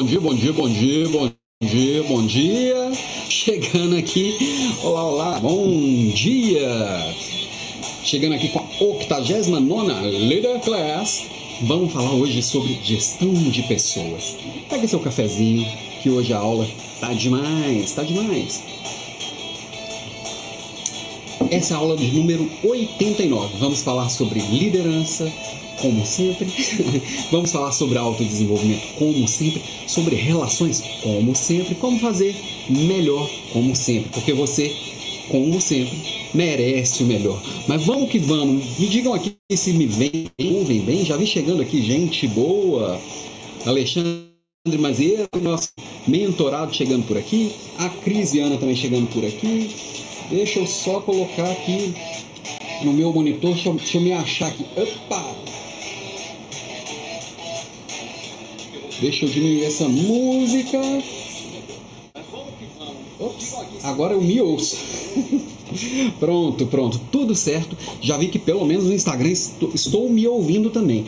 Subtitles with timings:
[0.00, 2.92] bom dia, bom dia, bom dia, bom dia, bom dia.
[3.28, 4.34] Chegando aqui,
[4.82, 5.68] olá, olá, bom
[6.14, 7.14] dia.
[8.02, 11.26] Chegando aqui com a 89 Leader Class.
[11.64, 14.38] Vamos falar hoje sobre gestão de pessoas.
[14.70, 15.70] Pega seu cafezinho,
[16.02, 16.66] que hoje a aula
[16.98, 18.62] tá demais, tá demais.
[21.50, 23.58] Essa é a aula de número 89.
[23.58, 25.30] Vamos falar sobre liderança,
[25.80, 26.46] como sempre.
[27.32, 29.60] Vamos falar sobre autodesenvolvimento, como sempre.
[29.88, 31.74] Sobre relações, como sempre.
[31.74, 32.36] Como fazer
[32.68, 34.10] melhor, como sempre.
[34.10, 34.72] Porque você,
[35.28, 35.98] como sempre,
[36.32, 37.42] merece o melhor.
[37.66, 38.78] Mas vamos que vamos.
[38.78, 41.04] Me digam aqui se me vem, ouvem bem.
[41.04, 42.96] Já vi chegando aqui gente boa.
[43.66, 44.30] Alexandre
[44.78, 45.70] Mazeiro, nosso
[46.06, 47.50] mentorado chegando por aqui.
[47.76, 49.99] A Cris Viana também chegando por aqui.
[50.30, 51.92] Deixa eu só colocar aqui
[52.84, 53.52] no meu monitor.
[53.52, 54.64] Deixa eu, deixa eu me achar aqui.
[54.76, 55.34] Opa!
[59.00, 60.78] Deixa eu diminuir essa música.
[63.18, 64.76] Ops, agora eu me ouço.
[66.20, 67.76] pronto, pronto, tudo certo.
[68.00, 71.06] Já vi que pelo menos no Instagram estou, estou me ouvindo também.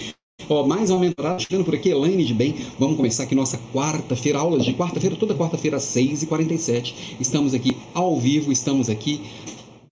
[0.52, 2.54] Ó, mais uma mentorada chegando por aqui, Elaine de Bem.
[2.78, 7.16] Vamos começar aqui nossa quarta-feira, aulas de quarta-feira, toda quarta-feira às 6h47.
[7.18, 9.22] Estamos aqui ao vivo, estamos aqui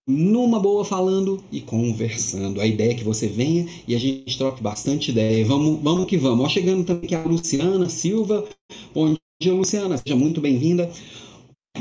[0.06, 2.60] numa boa falando e conversando.
[2.60, 5.46] A ideia é que você venha e a gente troque bastante ideia.
[5.46, 6.44] Vamos, vamos que vamos.
[6.44, 8.44] Ó, chegando também aqui a Luciana Silva.
[8.94, 9.96] Bom dia, Luciana.
[9.96, 10.90] Seja muito bem-vinda.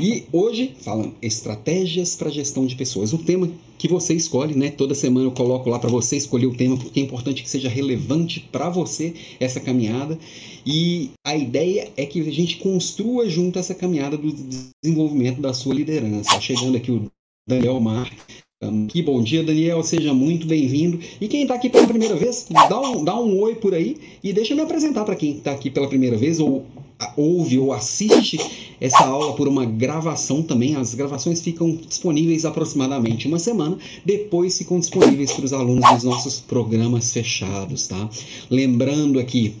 [0.00, 4.70] E hoje, falando estratégias para gestão de pessoas, o tema que você escolhe, né?
[4.70, 7.68] Toda semana eu coloco lá para você escolher o tema, porque é importante que seja
[7.68, 10.18] relevante para você essa caminhada.
[10.64, 14.32] E a ideia é que a gente construa junto essa caminhada do
[14.82, 16.40] desenvolvimento da sua liderança.
[16.40, 17.06] Chegando aqui o
[17.46, 18.10] Daniel Mar.
[18.90, 21.00] Que bom dia, Daniel, seja muito bem-vindo.
[21.18, 24.34] E quem está aqui pela primeira vez, dá um, dá um oi por aí e
[24.34, 26.66] deixa eu me apresentar para quem está aqui pela primeira vez ou
[27.16, 28.38] ouve ou assiste
[28.78, 30.76] essa aula por uma gravação também.
[30.76, 36.38] As gravações ficam disponíveis aproximadamente uma semana, depois ficam disponíveis para os alunos dos nossos
[36.40, 38.10] programas fechados, tá?
[38.50, 39.54] Lembrando aqui,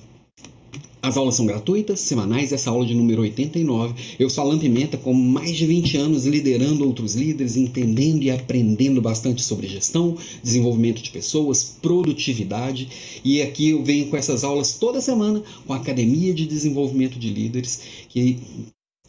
[1.02, 3.94] as aulas são gratuitas, semanais, essa aula de número 89.
[4.18, 9.00] Eu sou Alan Pimenta, com mais de 20 anos liderando outros líderes, entendendo e aprendendo
[9.00, 12.88] bastante sobre gestão, desenvolvimento de pessoas, produtividade.
[13.24, 17.30] E aqui eu venho com essas aulas toda semana com a Academia de Desenvolvimento de
[17.30, 18.38] Líderes, que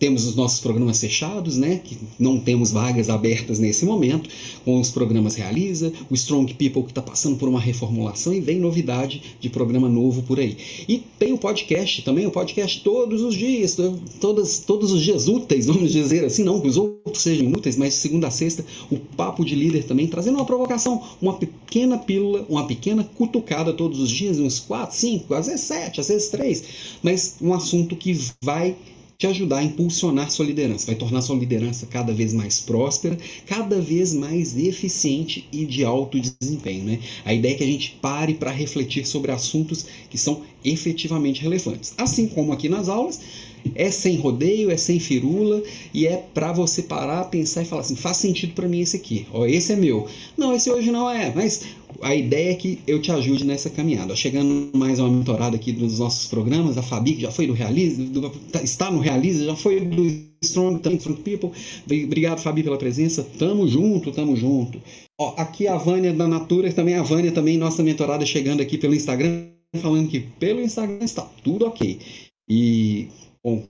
[0.02, 1.80] temos os nossos programas fechados, né?
[1.84, 4.28] Que não temos vagas abertas nesse momento,
[4.66, 8.60] com os programas Realiza, o Strong People que está passando por uma reformulação e vem
[8.60, 10.58] novidade de programa novo por aí.
[10.90, 13.78] E tem o podcast também, o podcast todos os dias,
[14.20, 17.94] todas, todos os dias úteis, vamos dizer assim, não que os outros sejam inúteis, mas
[17.94, 22.66] segunda a sexta, o Papo de Líder também, trazendo uma provocação, uma pequena pílula, uma
[22.66, 26.64] pequena cutucada todos os dias, uns 4, 5, às vezes 7, às vezes 3,
[27.04, 28.76] mas um assunto que vai
[29.22, 33.16] te ajudar a impulsionar sua liderança, vai tornar sua liderança cada vez mais próspera,
[33.46, 36.86] cada vez mais eficiente e de alto desempenho.
[36.86, 37.00] Né?
[37.24, 41.94] A ideia é que a gente pare para refletir sobre assuntos que são efetivamente relevantes.
[42.00, 43.22] Assim como aqui nas aulas,
[43.76, 45.62] é sem rodeio, é sem firula
[45.94, 49.28] e é para você parar, pensar e falar assim: faz sentido para mim esse aqui.
[49.32, 50.08] Ó, esse é meu.
[50.36, 51.62] Não, esse hoje não é, mas
[52.02, 54.16] a ideia é que eu te ajude nessa caminhada.
[54.16, 58.02] Chegando mais uma mentorada aqui dos nossos programas, a Fabi, que já foi do Realize,
[58.04, 60.08] do, tá, está no Realize, já foi do
[60.44, 61.52] Strong, Strong People.
[61.86, 63.24] Obrigado, Fabi, pela presença.
[63.38, 64.82] Tamo junto, tamo junto.
[65.20, 68.96] Ó, aqui a Vânia da Natura, também a Vânia, também nossa mentorada, chegando aqui pelo
[68.96, 69.48] Instagram,
[69.82, 72.00] falando que pelo Instagram está tudo ok.
[72.50, 73.08] E,
[73.44, 73.64] bom,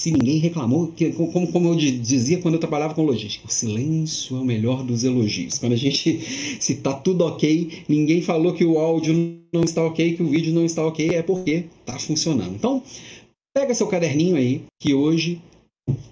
[0.00, 4.34] se ninguém reclamou, que, como, como eu dizia quando eu trabalhava com logística, o silêncio
[4.34, 5.58] é o melhor dos elogios.
[5.58, 6.20] Quando a gente,
[6.58, 9.12] se tá tudo ok, ninguém falou que o áudio
[9.52, 12.54] não está ok, que o vídeo não está ok, é porque tá funcionando.
[12.54, 12.82] Então,
[13.54, 15.38] pega seu caderninho aí, que hoje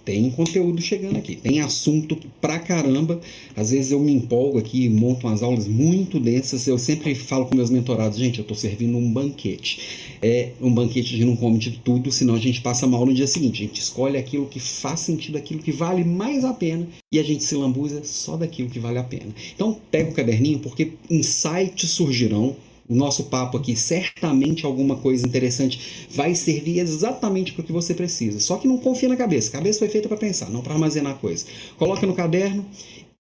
[0.05, 3.19] tem conteúdo chegando aqui, tem assunto pra caramba.
[3.57, 6.67] Às vezes eu me empolgo aqui, monto umas aulas muito densas.
[6.67, 10.08] Eu sempre falo com meus mentorados, gente, eu estou servindo um banquete.
[10.23, 13.15] É um banquete, a gente não come de tudo, senão a gente passa mal no
[13.15, 13.63] dia seguinte.
[13.63, 17.23] A gente escolhe aquilo que faz sentido, aquilo que vale mais a pena e a
[17.23, 19.35] gente se lambuza só daquilo que vale a pena.
[19.55, 22.57] Então pega o caderninho, porque insights surgirão
[22.89, 27.93] o nosso papo aqui, certamente alguma coisa interessante vai servir exatamente para o que você
[27.93, 28.41] precisa.
[28.41, 29.51] Só que não confia na cabeça.
[29.51, 31.45] A cabeça foi feita para pensar, não para armazenar coisa.
[31.77, 32.65] Coloca no caderno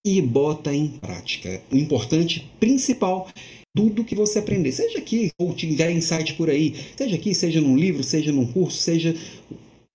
[0.05, 1.61] e bota em prática.
[1.71, 3.29] O importante, principal,
[3.77, 7.77] tudo que você aprender, seja aqui ou tiver insight por aí, seja aqui, seja num
[7.77, 9.15] livro, seja num curso, seja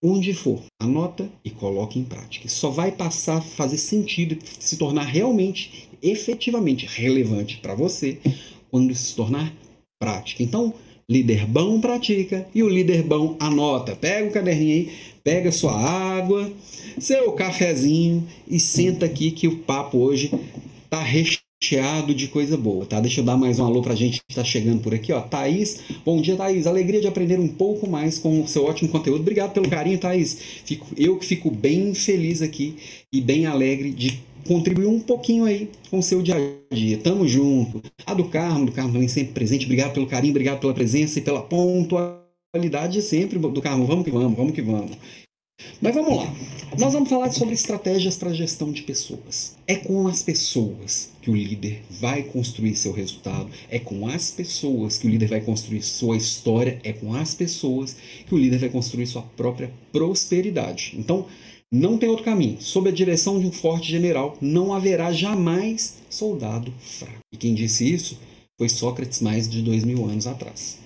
[0.01, 2.49] onde for, anota e coloque em prática.
[2.49, 8.19] Só vai passar a fazer sentido, se tornar realmente, efetivamente relevante para você
[8.69, 9.53] quando se tornar
[9.97, 10.43] prática.
[10.43, 10.73] Então,
[11.09, 13.95] líder bom pratica e o líder bom anota.
[13.95, 14.91] Pega o caderninho aí,
[15.23, 16.51] pega sua água,
[16.99, 20.31] seu cafezinho e senta aqui que o papo hoje
[20.89, 21.42] tá recheado
[22.13, 22.99] de coisa boa, tá?
[22.99, 25.21] Deixa eu dar mais um alô pra gente que tá chegando por aqui, ó.
[25.21, 26.67] Thaís, bom dia, Thaís.
[26.67, 29.21] Alegria de aprender um pouco mais com o seu ótimo conteúdo.
[29.21, 30.37] Obrigado pelo carinho, Thaís.
[30.65, 32.75] Fico, eu que fico bem feliz aqui
[33.13, 36.97] e bem alegre de contribuir um pouquinho aí com o seu dia a dia.
[36.97, 37.81] Tamo junto.
[38.05, 39.63] A do Carmo, do Carmo também sempre presente.
[39.63, 43.85] Obrigado pelo carinho, obrigado pela presença e pela pontualidade sempre do Carmo.
[43.85, 44.97] Vamos que vamos, vamos que vamos.
[45.81, 46.33] Mas vamos lá.
[46.77, 49.55] Nós vamos falar sobre estratégias para gestão de pessoas.
[49.65, 54.97] É com as pessoas que o líder vai construir seu resultado, é com as pessoas
[54.97, 57.95] que o líder vai construir sua história, é com as pessoas
[58.27, 60.95] que o líder vai construir sua própria prosperidade.
[60.97, 61.25] Então,
[61.71, 62.57] não tem outro caminho.
[62.59, 67.19] Sob a direção de um forte general, não haverá jamais soldado fraco.
[67.31, 68.19] E quem disse isso
[68.57, 70.82] foi Sócrates mais de dois mil anos atrás.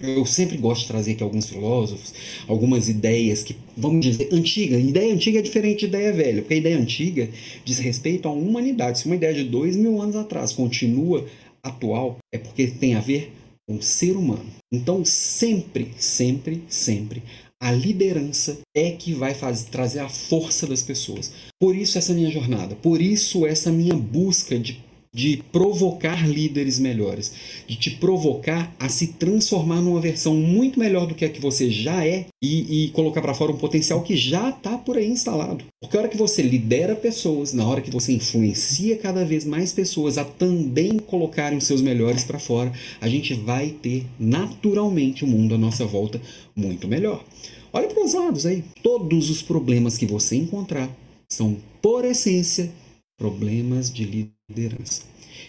[0.00, 2.14] Eu sempre gosto de trazer aqui alguns filósofos,
[2.46, 4.78] algumas ideias que, vamos dizer, antiga.
[4.78, 7.28] Ideia antiga é diferente de ideia velha, porque a ideia antiga
[7.64, 9.00] diz respeito à humanidade.
[9.00, 11.26] Se uma ideia de dois mil anos atrás continua
[11.62, 13.32] atual, é porque tem a ver
[13.68, 14.46] com o ser humano.
[14.72, 17.22] Então, sempre, sempre, sempre,
[17.60, 21.32] a liderança é que vai fazer, trazer a força das pessoas.
[21.60, 24.80] Por isso essa minha jornada, por isso essa minha busca de
[25.18, 27.32] de provocar líderes melhores,
[27.66, 31.68] de te provocar a se transformar numa versão muito melhor do que a que você
[31.68, 35.64] já é e, e colocar para fora um potencial que já está por aí instalado.
[35.82, 39.72] Porque a hora que você lidera pessoas, na hora que você influencia cada vez mais
[39.72, 45.26] pessoas a também colocarem os seus melhores para fora, a gente vai ter naturalmente o
[45.26, 46.22] um mundo à nossa volta
[46.54, 47.24] muito melhor.
[47.72, 48.62] Olha para os lados aí.
[48.84, 50.88] Todos os problemas que você encontrar
[51.28, 52.70] são, por essência,
[53.18, 55.02] problemas de liderança liderança.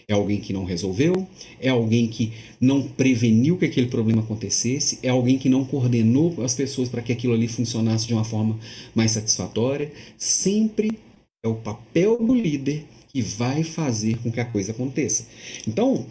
[0.07, 1.27] É alguém que não resolveu,
[1.59, 6.53] é alguém que não preveniu que aquele problema acontecesse, é alguém que não coordenou as
[6.53, 8.59] pessoas para que aquilo ali funcionasse de uma forma
[8.93, 9.91] mais satisfatória.
[10.17, 10.99] Sempre
[11.43, 15.25] é o papel do líder que vai fazer com que a coisa aconteça.
[15.67, 16.05] Então,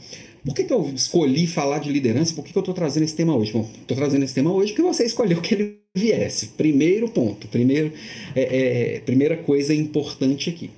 [0.44, 2.34] por que, que eu escolhi falar de liderança?
[2.34, 3.52] Por que, que eu estou trazendo esse tema hoje?
[3.52, 6.48] Bom, estou trazendo esse tema hoje porque você escolheu que ele viesse.
[6.48, 7.92] Primeiro ponto, primeiro,
[8.34, 10.70] é, é, primeira coisa importante aqui.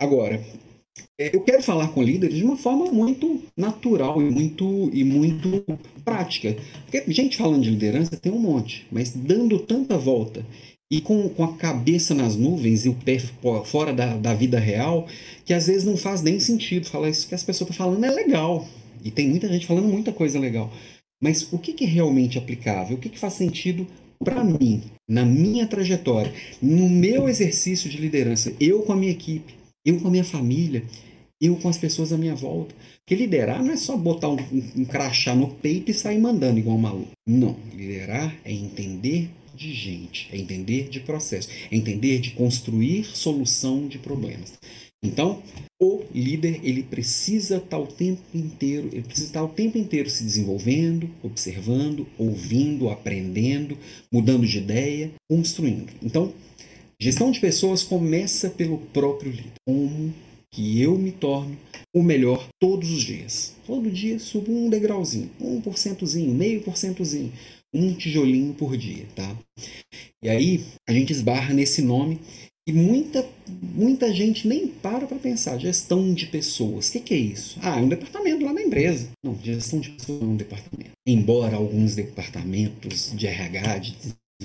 [0.00, 0.42] Agora,
[1.32, 5.64] eu quero falar com líderes de uma forma muito natural e muito, e muito
[6.04, 6.56] prática.
[6.84, 10.44] Porque gente falando de liderança tem um monte, mas dando tanta volta
[10.90, 13.18] e com, com a cabeça nas nuvens e o pé
[13.64, 15.06] fora da, da vida real,
[15.44, 18.10] que às vezes não faz nem sentido falar isso que as pessoas estão falando é
[18.10, 18.68] legal.
[19.02, 20.70] E tem muita gente falando muita coisa legal.
[21.20, 22.96] Mas o que, que é realmente aplicável?
[22.96, 23.86] O que, que faz sentido
[24.22, 29.54] para mim, na minha trajetória, no meu exercício de liderança, eu com a minha equipe,
[29.84, 30.84] eu com a minha família,
[31.42, 32.74] eu com as pessoas à minha volta.
[33.00, 36.58] Porque liderar não é só botar um, um, um crachá no peito e sair mandando
[36.58, 37.10] igual um maluco.
[37.26, 37.56] Não.
[37.74, 43.98] Liderar é entender de gente, é entender de processo, é entender de construir solução de
[43.98, 44.54] problemas.
[45.04, 45.42] Então,
[45.80, 50.22] o líder ele precisa estar o tempo inteiro, ele precisa estar o tempo inteiro se
[50.22, 53.76] desenvolvendo, observando, ouvindo, aprendendo,
[54.12, 55.92] mudando de ideia, construindo.
[56.00, 56.32] Então,
[57.02, 59.50] Gestão de pessoas começa pelo próprio líder.
[59.66, 60.14] Como
[60.52, 61.56] que eu me torno
[61.94, 63.54] o melhor todos os dias.
[63.66, 67.32] Todo dia subo um degrauzinho, um porcentozinho, meio porcentozinho,
[67.74, 69.36] um tijolinho por dia, tá?
[70.22, 72.20] E aí a gente esbarra nesse nome
[72.68, 75.58] e muita, muita gente nem para para pensar.
[75.58, 76.88] Gestão de pessoas.
[76.88, 77.58] O que, que, é isso?
[77.62, 79.08] Ah, é um departamento lá na empresa.
[79.24, 80.92] Não, gestão de pessoas é um departamento.
[81.06, 83.96] Embora alguns departamentos de RH, de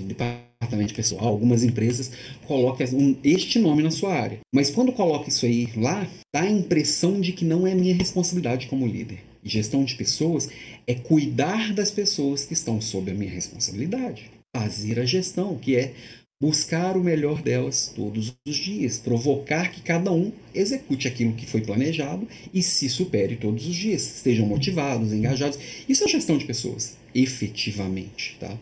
[0.03, 2.11] departamento pessoal, algumas empresas
[2.45, 2.85] colocam
[3.23, 4.39] este nome na sua área.
[4.53, 8.67] Mas quando coloca isso aí lá, dá a impressão de que não é minha responsabilidade
[8.67, 9.19] como líder.
[9.43, 10.49] Gestão de pessoas
[10.85, 14.29] é cuidar das pessoas que estão sob a minha responsabilidade.
[14.55, 15.93] Fazer a gestão, que é
[16.39, 21.61] buscar o melhor delas todos os dias, provocar que cada um execute aquilo que foi
[21.61, 25.57] planejado e se supere todos os dias, estejam motivados, engajados.
[25.89, 28.55] Isso é gestão de pessoas, efetivamente, tá?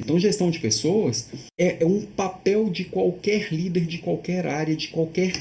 [0.00, 1.28] Então, gestão de pessoas
[1.58, 5.32] é, é um papel de qualquer líder de qualquer área, de qualquer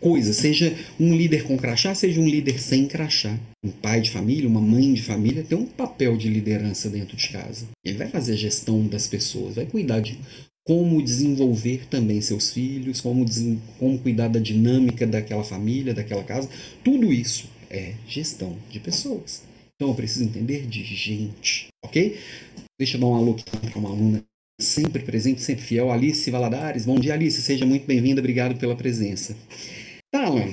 [0.00, 3.38] coisa, seja um líder com crachá, seja um líder sem crachá.
[3.64, 7.28] Um pai de família, uma mãe de família tem um papel de liderança dentro de
[7.28, 7.66] casa.
[7.84, 10.18] Ele vai fazer a gestão das pessoas, vai cuidar de
[10.66, 13.24] como desenvolver também seus filhos, como,
[13.78, 16.48] como cuidar da dinâmica daquela família, daquela casa.
[16.84, 19.42] Tudo isso é gestão de pessoas.
[19.80, 22.18] Então eu preciso entender de gente, ok?
[22.78, 24.24] Deixa eu dar um alô para uma aluna
[24.60, 26.86] sempre presente, sempre fiel, Alice Valadares.
[26.86, 29.36] Bom dia, Alice, seja muito bem-vinda, obrigado pela presença.
[30.12, 30.46] Tá, Alan.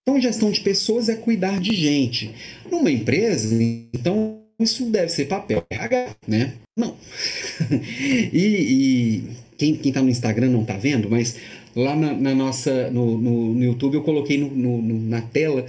[0.00, 2.34] Então, gestão de pessoas é cuidar de gente.
[2.70, 3.54] Numa empresa,
[3.92, 6.54] então, isso deve ser papel RH, né?
[6.74, 6.96] Não.
[8.32, 9.24] e, e
[9.58, 11.36] quem, quem tá no Instagram não tá vendo, mas
[11.74, 15.66] lá na, na nossa, no, no, no, YouTube eu coloquei no, no, na tela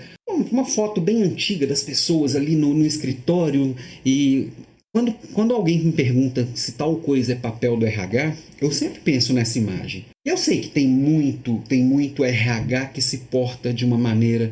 [0.50, 4.50] uma foto bem antiga das pessoas ali no escritório e
[4.98, 9.32] quando, quando alguém me pergunta se tal coisa é papel do RH, eu sempre penso
[9.32, 10.06] nessa imagem.
[10.26, 14.52] Eu sei que tem muito, tem muito RH que se porta de uma maneira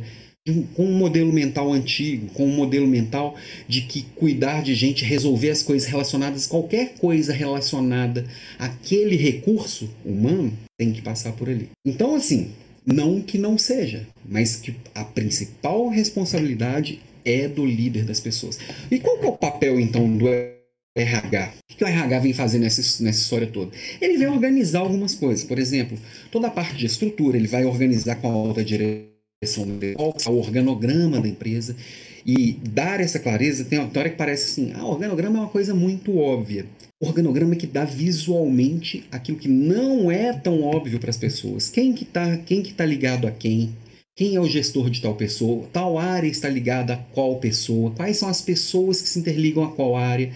[0.75, 3.35] com um modelo mental antigo, com um modelo mental
[3.67, 8.27] de que cuidar de gente, resolver as coisas relacionadas, qualquer coisa relacionada
[8.59, 11.69] àquele recurso humano, tem que passar por ali.
[11.83, 12.51] Então, assim,
[12.85, 18.59] não que não seja, mas que a principal responsabilidade é do líder das pessoas.
[18.89, 20.27] E qual que é o papel, então, do
[20.95, 21.53] RH?
[21.71, 23.71] O que o RH vem fazer nessa, nessa história toda?
[23.99, 25.43] Ele vem organizar algumas coisas.
[25.43, 25.97] Por exemplo,
[26.31, 29.67] toda a parte de estrutura, ele vai organizar com a alta direção,
[30.27, 31.75] o organograma da empresa
[32.25, 33.65] e dar essa clareza.
[33.65, 36.65] Tem uma hora que parece assim: ah, organograma é uma coisa muito óbvia.
[36.99, 41.69] Organograma é que dá visualmente aquilo que não é tão óbvio para as pessoas.
[41.69, 43.73] Quem que está quem que tá ligado a quem?
[44.17, 45.67] Quem é o gestor de tal pessoa?
[45.73, 47.91] Tal área está ligada a qual pessoa?
[47.91, 50.31] Quais são as pessoas que se interligam a qual área?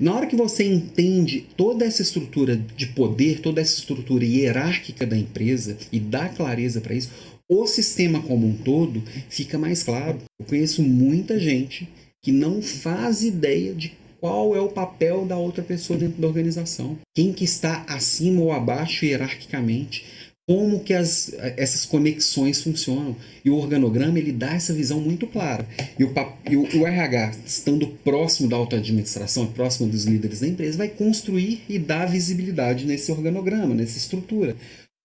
[0.00, 5.14] Na hora que você entende toda essa estrutura de poder, toda essa estrutura hierárquica da
[5.14, 7.10] empresa e dá clareza para isso,
[7.46, 10.16] o sistema como um todo fica mais claro.
[10.40, 11.86] Eu conheço muita gente
[12.22, 16.98] que não faz ideia de qual é o papel da outra pessoa dentro da organização.
[17.14, 20.17] Quem que está acima ou abaixo hierarquicamente
[20.48, 23.14] como que as, essas conexões funcionam.
[23.44, 25.68] E o organograma ele dá essa visão muito clara.
[25.98, 26.12] E o,
[26.50, 31.60] e o, o RH, estando próximo da auto-administração, próximo dos líderes da empresa, vai construir
[31.68, 34.56] e dar visibilidade nesse organograma, nessa estrutura.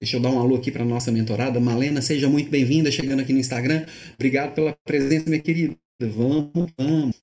[0.02, 1.60] Deixa eu dar um alô aqui para nossa mentorada.
[1.60, 3.86] Malena, seja muito bem-vinda, chegando aqui no Instagram.
[4.16, 5.76] Obrigado pela presença, minha querida.
[6.02, 7.22] Vamos, vamos.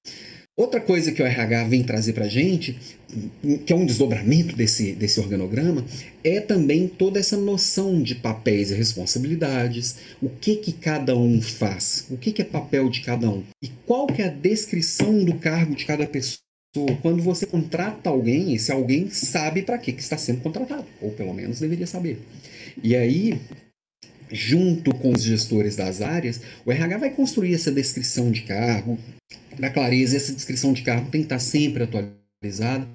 [0.61, 2.79] Outra coisa que o RH vem trazer para a gente,
[3.65, 5.87] que é um desdobramento desse, desse organograma,
[6.23, 12.05] é também toda essa noção de papéis e responsabilidades, o que que cada um faz,
[12.11, 15.33] o que, que é papel de cada um e qual que é a descrição do
[15.37, 16.45] cargo de cada pessoa.
[17.01, 21.33] Quando você contrata alguém, esse alguém sabe para que, que está sendo contratado, ou pelo
[21.33, 22.21] menos deveria saber.
[22.85, 23.41] E aí,
[24.31, 28.99] junto com os gestores das áreas, o RH vai construir essa descrição de cargo,
[29.59, 32.87] da clareza, essa descrição de cargo tem que estar sempre atualizada.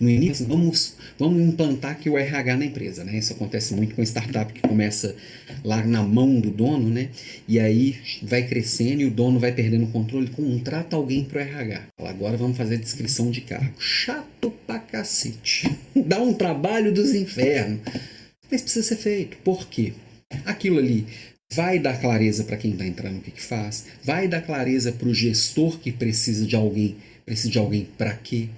[0.00, 3.18] No início, vamos, vamos implantar aqui o RH na empresa, né?
[3.18, 5.14] Isso acontece muito com startup que começa
[5.62, 7.10] lá na mão do dono, né?
[7.46, 11.42] E aí vai crescendo e o dono vai perdendo o controle, contrata alguém para o
[11.42, 11.82] RH.
[11.98, 13.74] Fala, agora vamos fazer descrição de cargo.
[13.78, 15.70] Chato pra cacete.
[15.94, 17.80] Dá um trabalho dos infernos.
[18.50, 19.36] Mas precisa ser feito.
[19.44, 19.92] Por quê?
[20.44, 21.06] Aquilo ali
[21.52, 25.08] vai dar clareza para quem está entrando o que, que faz, vai dar clareza para
[25.08, 28.48] o gestor que precisa de alguém, precisa de alguém para quê,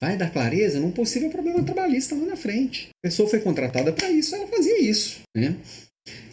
[0.00, 2.88] vai dar clareza num possível problema trabalhista lá na frente.
[3.04, 5.56] A pessoa foi contratada para isso, ela fazia isso, né?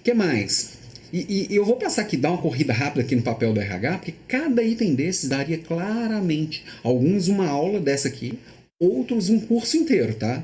[0.04, 0.74] que mais?
[1.12, 3.98] E, e, eu vou passar aqui, dar uma corrida rápida aqui no papel do RH,
[4.00, 8.38] porque cada item desses daria claramente, alguns uma aula dessa aqui,
[8.82, 10.44] outros um curso inteiro, tá?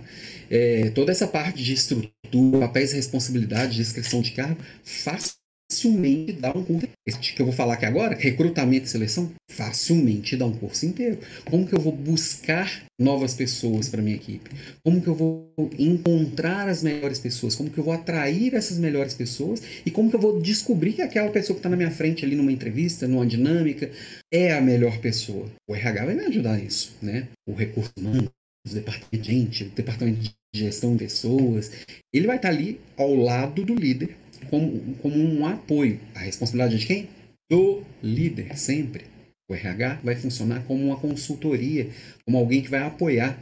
[0.49, 2.11] É, toda essa parte de estrutura,
[2.59, 6.87] papéis e responsabilidade, descrição de cargo, facilmente dá um curso.
[7.07, 11.19] Esse que eu vou falar aqui agora, recrutamento e seleção, facilmente dá um curso inteiro.
[11.45, 14.49] Como que eu vou buscar novas pessoas para minha equipe?
[14.83, 17.55] Como que eu vou encontrar as melhores pessoas?
[17.55, 19.61] Como que eu vou atrair essas melhores pessoas?
[19.85, 22.35] E como que eu vou descobrir que aquela pessoa que está na minha frente ali
[22.35, 23.91] numa entrevista, numa dinâmica,
[24.33, 25.49] é a melhor pessoa?
[25.69, 27.27] O RH vai me ajudar nisso, né?
[27.47, 28.29] O recurso humano,
[28.67, 31.71] o departamento de gente, o departamento de gestão de pessoas,
[32.13, 34.15] ele vai estar tá ali ao lado do líder
[34.49, 35.99] como, como um apoio.
[36.15, 37.09] A responsabilidade de quem?
[37.49, 39.05] Do líder, sempre.
[39.49, 41.89] O RH vai funcionar como uma consultoria,
[42.25, 43.39] como alguém que vai apoiar.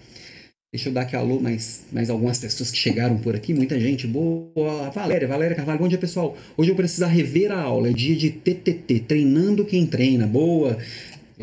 [0.73, 3.53] Deixa eu dar aqui alô mais, mais algumas pessoas que chegaram por aqui.
[3.53, 4.89] Muita gente boa.
[4.93, 6.37] Valéria, Valéria Carvalho, bom dia pessoal.
[6.55, 7.89] Hoje eu preciso rever a aula.
[7.89, 10.27] É dia de TTT, treinando quem treina.
[10.27, 10.77] Boa.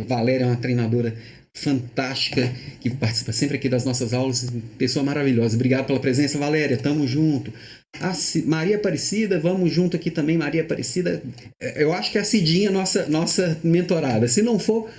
[0.07, 1.17] Valéria é uma treinadora
[1.57, 4.47] fantástica que participa sempre aqui das nossas aulas.
[4.77, 5.55] Pessoa maravilhosa.
[5.55, 6.77] Obrigado pela presença, Valéria.
[6.77, 7.53] Tamo junto.
[8.01, 8.13] A
[8.45, 11.23] Maria Aparecida, vamos junto aqui também, Maria Aparecida.
[11.61, 14.27] É, eu acho que é a Cidinha nossa nossa mentorada.
[14.27, 14.91] Se não for,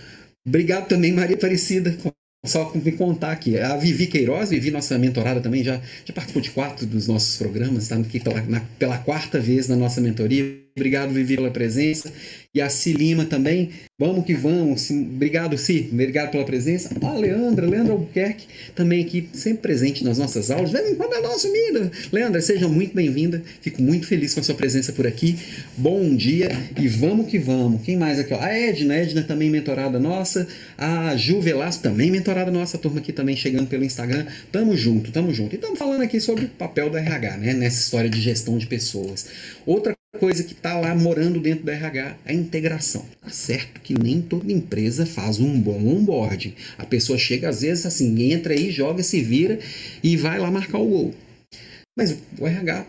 [0.47, 1.95] obrigado também, Maria Aparecida.
[2.45, 3.57] Só me contar aqui.
[3.57, 7.83] A Vivi Queiroz, Vivi, nossa mentorada também, já, já participou de quatro dos nossos programas,
[7.83, 10.63] está aqui pela, na, pela quarta vez na nossa mentoria.
[10.75, 12.13] Obrigado, Vivi, pela presença.
[12.55, 13.69] E a Cilima também.
[13.99, 14.89] Vamos que vamos.
[14.89, 15.89] Obrigado, Si.
[15.91, 16.89] Obrigado pela presença.
[17.01, 20.69] A Leandra, Leandra Albuquerque, também aqui, sempre presente nas nossas aulas.
[20.69, 21.91] De vez em quando é nossa sumida.
[22.13, 23.43] Leandra, seja muito bem-vinda.
[23.59, 25.37] Fico muito feliz com a sua presença por aqui.
[25.75, 27.81] Bom dia e vamos que vamos.
[27.81, 28.33] Quem mais aqui?
[28.33, 30.47] A Edna, a Edna também mentorada nossa.
[30.77, 32.77] A Ju Velasco também mentorada nossa.
[32.77, 34.25] A turma aqui também chegando pelo Instagram.
[34.49, 35.53] Tamo junto, tamo junto.
[35.53, 37.53] E estamos falando aqui sobre o papel do RH, né?
[37.53, 39.25] Nessa história de gestão de pessoas.
[39.65, 43.05] Outra coisa que está lá morando dentro do RH, a integração.
[43.21, 46.53] Tá certo que nem toda empresa faz um bom onboarding.
[46.77, 49.59] A pessoa chega às vezes assim, entra aí, joga, se vira
[50.03, 51.13] e vai lá marcar o gol.
[51.97, 52.85] Mas o RH,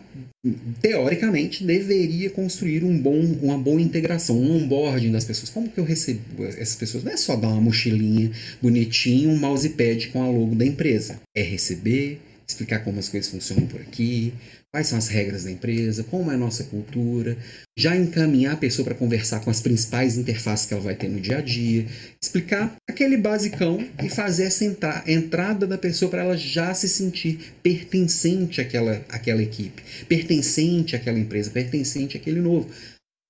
[0.82, 5.48] teoricamente, deveria construir um bom, uma boa integração, um onboarding das pessoas.
[5.48, 7.04] Como que eu recebo essas pessoas?
[7.04, 11.20] Não é só dar uma mochilinha bonitinha, um mousepad com a logo da empresa.
[11.36, 14.32] É receber, explicar como as coisas funcionam por aqui,
[14.72, 17.36] quais são as regras da empresa, como é a nossa cultura,
[17.76, 21.20] já encaminhar a pessoa para conversar com as principais interfaces que ela vai ter no
[21.20, 21.86] dia a dia,
[22.22, 27.54] explicar aquele basicão e fazer essa entra entrada da pessoa para ela já se sentir
[27.62, 32.68] pertencente àquela, àquela equipe, pertencente àquela empresa, pertencente àquele novo.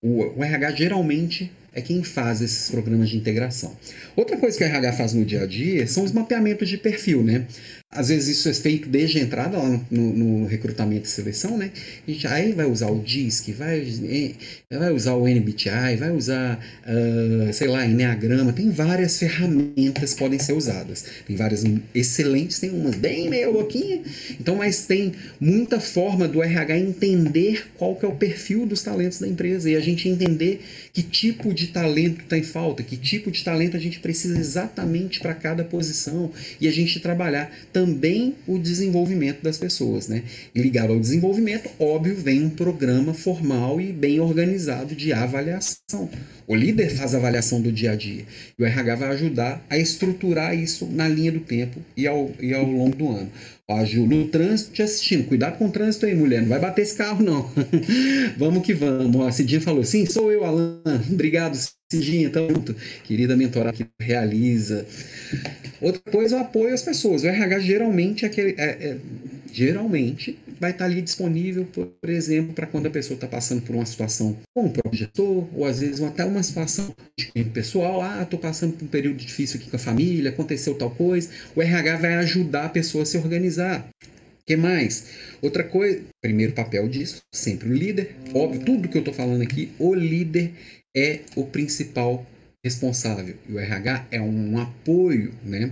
[0.04, 3.76] O, o RH geralmente é quem faz esses programas de integração.
[4.16, 7.22] Outra coisa que o RH faz no dia a dia são os mapeamentos de perfil,
[7.22, 7.46] né?
[7.88, 11.70] Às vezes isso é feito desde a entrada lá no, no, recrutamento e seleção, né?
[12.06, 13.80] A gente aí vai usar o DISC, vai,
[14.70, 18.52] é, vai usar o NBTI, vai usar, uh, sei lá, Enneagrama.
[18.52, 21.04] Tem várias ferramentas que podem ser usadas.
[21.26, 21.64] Tem várias
[21.94, 24.02] excelentes, tem umas bem meio louquinha.
[24.38, 29.20] Então, mas tem muita forma do RH entender qual que é o perfil dos talentos
[29.20, 30.60] da empresa e a gente entender
[30.92, 35.20] que tipo de talento está em falta, que tipo de talento a gente precisa exatamente
[35.20, 37.85] para cada posição e a gente trabalhar também
[38.46, 40.22] o desenvolvimento das pessoas, né?
[40.54, 46.08] E ligado ao desenvolvimento, óbvio, vem um programa formal e bem organizado de avaliação.
[46.46, 48.24] O líder faz a avaliação do dia a dia
[48.58, 52.54] e o RH vai ajudar a estruturar isso na linha do tempo e ao, e
[52.54, 53.30] ao longo do ano.
[53.68, 55.26] Ó, Ju, no trânsito te assistindo.
[55.26, 56.40] Cuidado com o trânsito aí, mulher.
[56.40, 57.50] Não vai bater esse carro, não.
[58.38, 59.16] vamos que vamos.
[59.16, 60.80] Ó, a Cidinha falou: sim, sou eu, Alan.
[61.10, 61.58] Obrigado,
[61.90, 62.30] Cidinha.
[62.30, 62.74] Tanto.
[63.04, 64.86] Querida mentora que realiza.
[65.80, 67.22] Outra coisa é o apoio às pessoas.
[67.22, 68.54] O RH geralmente é aquele.
[68.58, 68.96] É, é,
[69.52, 73.86] geralmente vai estar ali disponível, por exemplo, para quando a pessoa está passando por uma
[73.86, 76.94] situação com o próprio gestor, ou às vezes até uma situação
[77.34, 80.90] de pessoal, ah, estou passando por um período difícil aqui com a família, aconteceu tal
[80.90, 83.88] coisa, o RH vai ajudar a pessoa a se organizar.
[84.02, 85.06] O que mais?
[85.42, 88.14] Outra coisa, primeiro papel disso, sempre o líder.
[88.34, 90.52] Óbvio, tudo que eu estou falando aqui, o líder
[90.96, 92.26] é o principal
[92.64, 93.36] responsável.
[93.48, 95.70] E o RH é um apoio, né?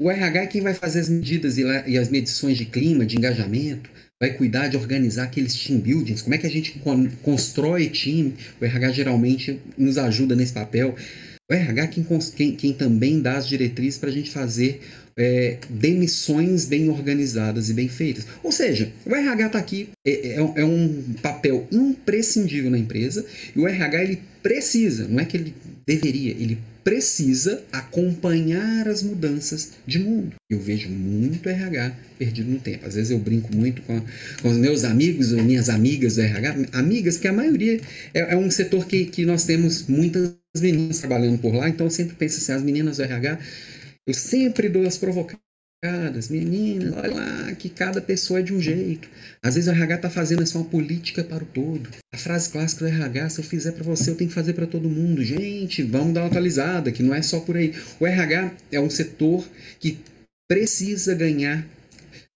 [0.00, 3.88] O RH é quem vai fazer as medidas e as medições de clima, de engajamento,
[4.20, 6.80] vai cuidar de organizar aqueles team buildings, como é que a gente
[7.22, 8.34] constrói time.
[8.60, 10.96] O RH geralmente nos ajuda nesse papel.
[11.50, 14.80] O RH é quem, quem, quem também dá as diretrizes para a gente fazer
[15.16, 18.26] é, demissões bem organizadas e bem feitas.
[18.42, 23.58] Ou seja, o RH está aqui, é, é, é, um papel imprescindível na empresa e
[23.58, 25.54] o RH ele precisa, não é que ele
[25.86, 30.34] deveria, ele precisa acompanhar as mudanças de mundo.
[30.50, 32.86] Eu vejo muito RH perdido no tempo.
[32.86, 34.02] Às vezes eu brinco muito com,
[34.42, 37.80] com os meus amigos ou minhas amigas do RH, amigas, que a maioria
[38.12, 41.90] é, é, um setor que, que nós temos muitas meninas trabalhando por lá, então eu
[41.90, 43.38] sempre penso assim, as meninas do RH,
[44.06, 45.51] eu sempre dou as provocadas
[46.30, 49.08] meninas, olha lá que cada pessoa é de um jeito.
[49.42, 51.88] Às vezes o RH está fazendo essa uma política para o todo.
[52.14, 54.66] A frase clássica do RH, se eu fizer para você, eu tenho que fazer para
[54.66, 55.24] todo mundo.
[55.24, 57.74] Gente, vamos dar uma atualizada, que não é só por aí.
[57.98, 59.44] O RH é um setor
[59.80, 59.98] que
[60.48, 61.66] precisa ganhar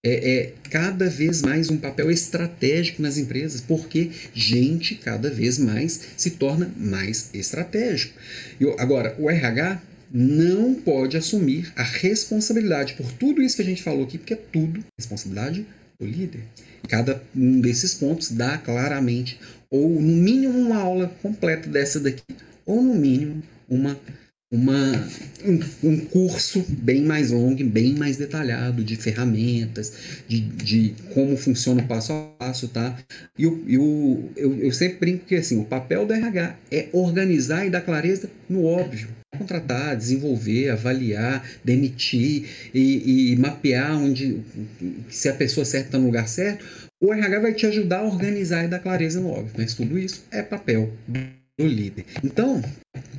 [0.05, 6.01] é, é, cada vez mais um papel estratégico nas empresas, porque gente cada vez mais
[6.17, 8.13] se torna mais estratégico.
[8.59, 13.83] Eu, agora, o RH não pode assumir a responsabilidade por tudo isso que a gente
[13.83, 15.65] falou aqui, porque é tudo responsabilidade
[15.99, 16.43] do líder.
[16.87, 19.39] Cada um desses pontos dá claramente,
[19.69, 22.23] ou no mínimo uma aula completa dessa daqui,
[22.65, 23.99] ou no mínimo uma,
[24.49, 25.07] uma,
[25.43, 31.81] um, um curso bem mais longo, bem mais detalhado de ferramentas, de, de como funciona
[31.81, 32.97] o passo a passo, tá?
[33.37, 36.87] E o, e o, eu, eu sempre brinco que assim, o papel do RH é
[36.93, 44.41] organizar e dar clareza no óbvio contratar, desenvolver, avaliar, demitir e, e mapear onde
[45.09, 46.65] se a pessoa certa está no lugar certo,
[47.01, 49.53] o RH vai te ajudar a organizar e dar clareza no óbvio.
[49.57, 50.91] Mas tudo isso é papel
[51.59, 52.05] líder.
[52.23, 52.61] Então,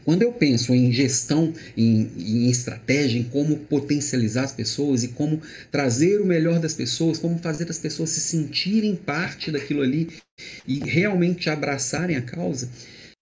[0.04, 5.42] quando eu penso em gestão, em, em, estratégia, em como potencializar as pessoas e como
[5.72, 10.08] trazer o melhor das pessoas, como fazer as pessoas se sentirem parte daquilo ali
[10.66, 12.68] e realmente abraçarem a causa,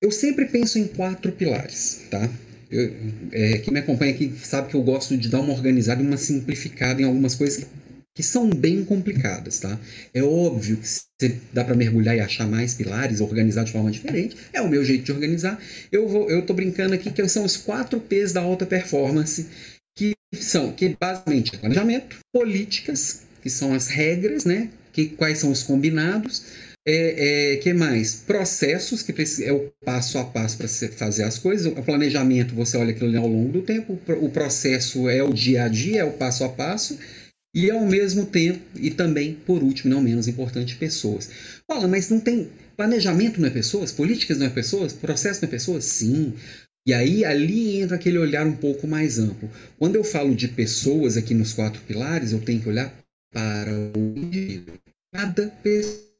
[0.03, 2.29] eu sempre penso em quatro pilares, tá?
[2.70, 2.94] Eu,
[3.33, 6.16] é, quem me acompanha aqui sabe que eu gosto de dar uma organizada e uma
[6.16, 7.66] simplificada em algumas coisas que
[8.16, 9.79] que são bem complicadas, tá?
[10.14, 10.79] É óbvio
[11.18, 14.35] que dá para mergulhar e achar mais pilares, organizar de forma diferente.
[14.55, 15.61] É o meu jeito de organizar.
[15.92, 19.46] Eu vou, eu tô brincando aqui que são os quatro P's da alta performance,
[19.94, 24.70] que são que basicamente é planejamento, políticas, que são as regras, né?
[24.94, 26.42] Que quais são os combinados,
[26.87, 28.14] é, é, que mais?
[28.14, 31.66] Processos, que é o passo a passo para fazer as coisas.
[31.66, 33.99] O planejamento, você olha aquilo ao longo do tempo.
[34.20, 36.96] O processo é o dia a dia, é o passo a passo
[37.57, 41.31] e ao mesmo tempo, e também, por último, não menos importante, pessoas.
[41.66, 43.90] Fala, mas não tem planejamento não é pessoas?
[43.90, 44.92] Políticas não é pessoas?
[44.92, 45.87] Processo não é pessoas?
[45.87, 46.35] Sim.
[46.87, 49.51] E aí ali entra aquele olhar um pouco mais amplo.
[49.79, 52.94] Quando eu falo de pessoas aqui nos quatro pilares, eu tenho que olhar
[53.33, 54.75] para o indivíduo.
[55.14, 56.15] Cada pessoa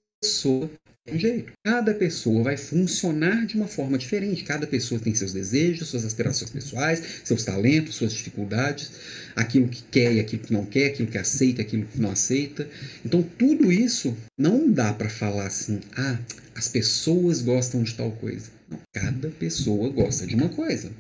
[1.09, 1.53] um jeito.
[1.63, 4.43] Cada pessoa vai funcionar de uma forma diferente.
[4.43, 8.91] Cada pessoa tem seus desejos, suas aspirações pessoais, seus talentos, suas dificuldades,
[9.35, 12.69] aquilo que quer e aquilo que não quer, aquilo que aceita, aquilo que não aceita.
[13.05, 16.19] Então, tudo isso não dá para falar assim, ah,
[16.55, 18.51] as pessoas gostam de tal coisa.
[18.69, 20.91] Não, cada pessoa gosta de uma coisa.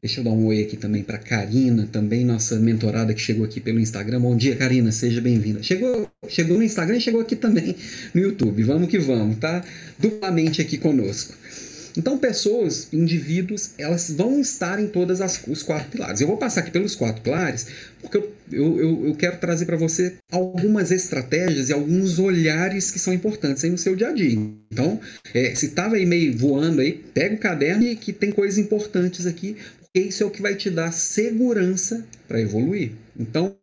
[0.00, 3.60] Deixa eu dar um oi aqui também para Karina, também nossa mentorada que chegou aqui
[3.60, 4.20] pelo Instagram.
[4.20, 5.60] Bom dia, Karina, seja bem-vinda.
[5.60, 7.74] Chegou, chegou no Instagram e chegou aqui também
[8.14, 8.62] no YouTube.
[8.62, 9.64] Vamos que vamos, tá?
[9.98, 11.34] Duplamente aqui conosco.
[11.96, 16.20] Então, pessoas, indivíduos, elas vão estar em todas as, os quatro pilares.
[16.20, 17.66] Eu vou passar aqui pelos quatro pilares,
[18.00, 23.12] porque eu, eu, eu quero trazer para você algumas estratégias e alguns olhares que são
[23.12, 24.38] importantes aí no seu dia a dia.
[24.70, 25.00] Então,
[25.34, 29.26] é, se estava aí meio voando aí, pega o caderno e que tem coisas importantes
[29.26, 29.56] aqui
[30.00, 32.92] isso é o que vai te dar segurança para evoluir.
[33.18, 33.56] Então,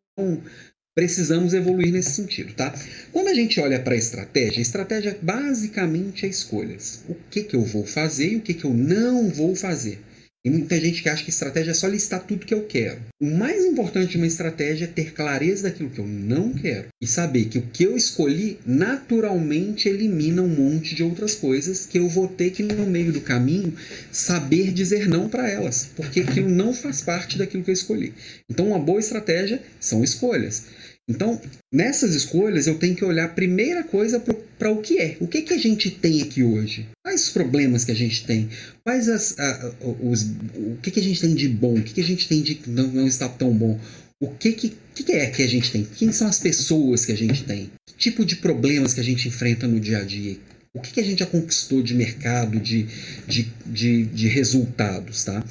[0.95, 2.73] precisamos evoluir nesse sentido, tá?
[3.11, 7.03] Quando a gente olha para a estratégia, a estratégia basicamente é escolhas.
[7.09, 9.99] O que, que eu vou fazer e o que, que eu não vou fazer.
[10.45, 12.99] Tem muita gente que acha que estratégia é só listar tudo que eu quero.
[13.19, 17.07] O mais importante de uma estratégia é ter clareza daquilo que eu não quero e
[17.07, 22.07] saber que o que eu escolhi naturalmente elimina um monte de outras coisas que eu
[22.07, 23.73] vou ter que no meio do caminho
[24.11, 28.13] saber dizer não para elas, porque aquilo não faz parte daquilo que eu escolhi.
[28.47, 30.65] Então, uma boa estratégia são escolhas.
[31.07, 31.39] Então,
[31.71, 34.19] nessas escolhas, eu tenho que olhar primeira coisa
[34.57, 35.17] para o que é.
[35.19, 36.87] O que, que a gente tem aqui hoje?
[37.03, 38.49] Quais os problemas que a gente tem?
[38.83, 41.75] Quais as, a, os, o que, que a gente tem de bom?
[41.75, 43.79] O que, que a gente tem de que não, não está tão bom?
[44.19, 45.83] O que, que, que é que a gente tem?
[45.83, 47.69] Quem são as pessoas que a gente tem?
[47.85, 50.37] Que tipo de problemas que a gente enfrenta no dia a dia?
[50.73, 52.87] O que, que a gente já conquistou de mercado, de,
[53.27, 55.45] de, de, de resultados, tá?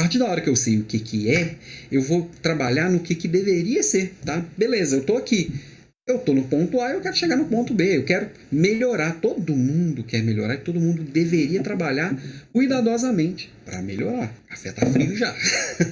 [0.00, 1.56] A partir da hora que eu sei o que, que é,
[1.92, 4.42] eu vou trabalhar no que, que deveria ser, tá?
[4.56, 5.52] Beleza, eu tô aqui.
[6.08, 9.20] Eu tô no ponto A, eu quero chegar no ponto B, eu quero melhorar.
[9.20, 12.18] Todo mundo quer melhorar e todo mundo deveria trabalhar
[12.50, 14.34] cuidadosamente para melhorar.
[14.48, 15.36] Café tá frio já.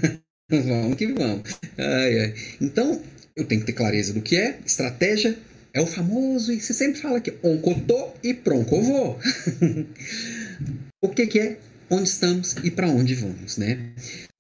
[0.51, 1.43] vamos que vamos.
[1.77, 2.35] Ai, ai.
[2.63, 3.03] Então,
[3.37, 5.37] eu tenho que ter clareza do que é, estratégia
[5.75, 9.19] é o famoso, e você sempre fala que oncotô e proncovô.
[11.05, 11.59] o que, que é
[11.91, 13.79] onde estamos e para onde vamos, né?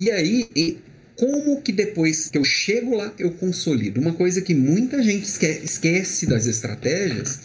[0.01, 0.79] E aí, e
[1.19, 4.01] como que depois que eu chego lá eu consolido?
[4.01, 7.41] Uma coisa que muita gente esquece das estratégias.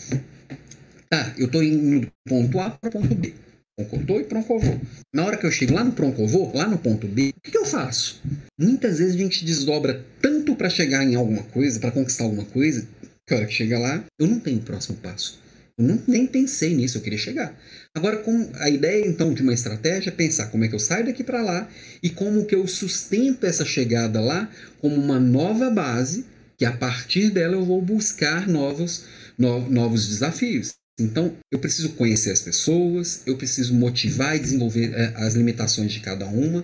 [1.10, 3.34] Tá, eu estou indo do ponto A para o ponto B.
[3.76, 4.80] Proncotô e proncovô.
[5.14, 7.58] Na hora que eu chego lá no proncovô, lá no ponto B, o que, que
[7.58, 8.22] eu faço?
[8.60, 12.88] Muitas vezes a gente desdobra tanto para chegar em alguma coisa, para conquistar alguma coisa,
[13.26, 15.43] que a hora que chega lá, eu não tenho o próximo passo.
[15.78, 17.58] Eu nem pensei nisso, eu queria chegar.
[17.96, 21.06] Agora, com a ideia então de uma estratégia é pensar como é que eu saio
[21.06, 21.68] daqui para lá
[22.02, 26.26] e como que eu sustento essa chegada lá como uma nova base,
[26.58, 29.06] que a partir dela eu vou buscar novos,
[29.38, 30.74] no, novos desafios.
[31.00, 36.00] Então, eu preciso conhecer as pessoas, eu preciso motivar e desenvolver é, as limitações de
[36.00, 36.64] cada uma,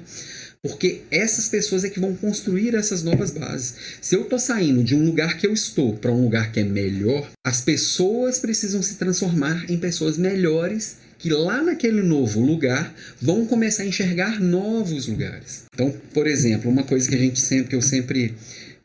[0.62, 3.76] porque essas pessoas é que vão construir essas novas bases.
[4.02, 6.63] Se eu estou saindo de um lugar que eu estou para um lugar que é
[6.63, 13.45] melhor, as pessoas precisam se transformar em pessoas melhores que lá naquele novo lugar vão
[13.45, 15.65] começar a enxergar novos lugares.
[15.74, 18.36] Então, por exemplo, uma coisa que a gente sempre, que eu sempre,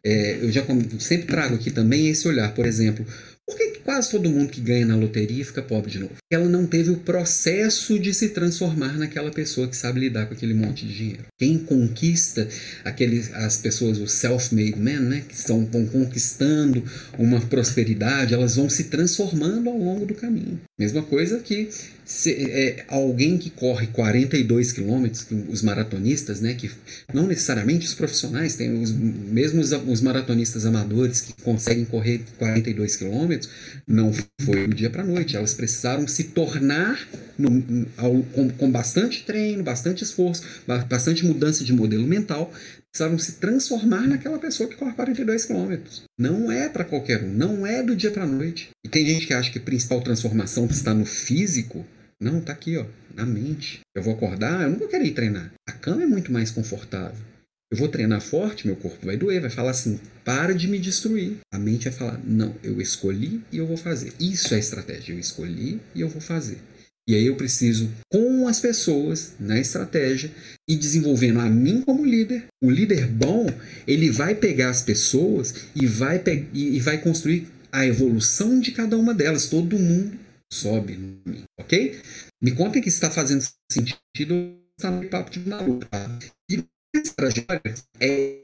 [0.05, 0.65] é, eu já
[0.99, 2.53] sempre trago aqui também é esse olhar.
[2.53, 3.07] Por exemplo,
[3.46, 6.14] por que quase todo mundo que ganha na loteria fica pobre de novo.
[6.33, 10.54] Ela não teve o processo de se transformar naquela pessoa que sabe lidar com aquele
[10.54, 11.24] monte de dinheiro.
[11.38, 12.48] Quem conquista
[12.85, 16.83] aqueles, as pessoas, os self-made men, né, que estão, vão conquistando
[17.18, 20.61] uma prosperidade, elas vão se transformando ao longo do caminho.
[20.78, 21.68] Mesma coisa que
[22.05, 26.71] se, é, alguém que corre 42 quilômetros, os maratonistas, né, que
[27.12, 33.51] não necessariamente os profissionais, tem os mesmos os maratonistas amadores que conseguem correr 42 quilômetros,
[33.87, 34.12] não
[34.43, 35.37] foi do dia para noite.
[35.37, 36.99] Elas precisaram se tornar
[37.38, 40.43] no, ao, com, com bastante treino, bastante esforço,
[40.88, 42.53] bastante mudança de modelo mental,
[42.95, 46.05] precisaram se transformar naquela pessoa que corre 42 quilômetros.
[46.17, 48.71] Não é para qualquer um, não é do dia para noite.
[48.85, 51.85] E tem gente que acha que a principal transformação está no físico.
[52.20, 53.81] Não, tá aqui, ó, na mente.
[53.94, 55.53] Eu vou acordar, eu vou querer ir treinar.
[55.68, 57.24] A cama é muito mais confortável.
[57.70, 61.38] Eu vou treinar forte, meu corpo vai doer, vai falar assim: para de me destruir.
[61.53, 64.12] A mente vai falar: não, eu escolhi e eu vou fazer.
[64.20, 65.12] Isso é estratégia.
[65.12, 66.59] Eu escolhi e eu vou fazer.
[67.07, 70.31] E aí eu preciso, com as pessoas, na estratégia,
[70.66, 72.46] e desenvolvendo a mim como líder.
[72.62, 73.46] O líder bom,
[73.87, 76.22] ele vai pegar as pessoas e vai,
[76.55, 79.48] e vai construir a evolução de cada uma delas.
[79.48, 80.24] Todo mundo
[80.55, 82.01] sobe no mim, ok?
[82.43, 85.85] Me contem que está fazendo sentido está no papo de maluco.
[85.87, 86.19] Tá?
[86.51, 86.64] E
[86.97, 88.43] essa trajetória é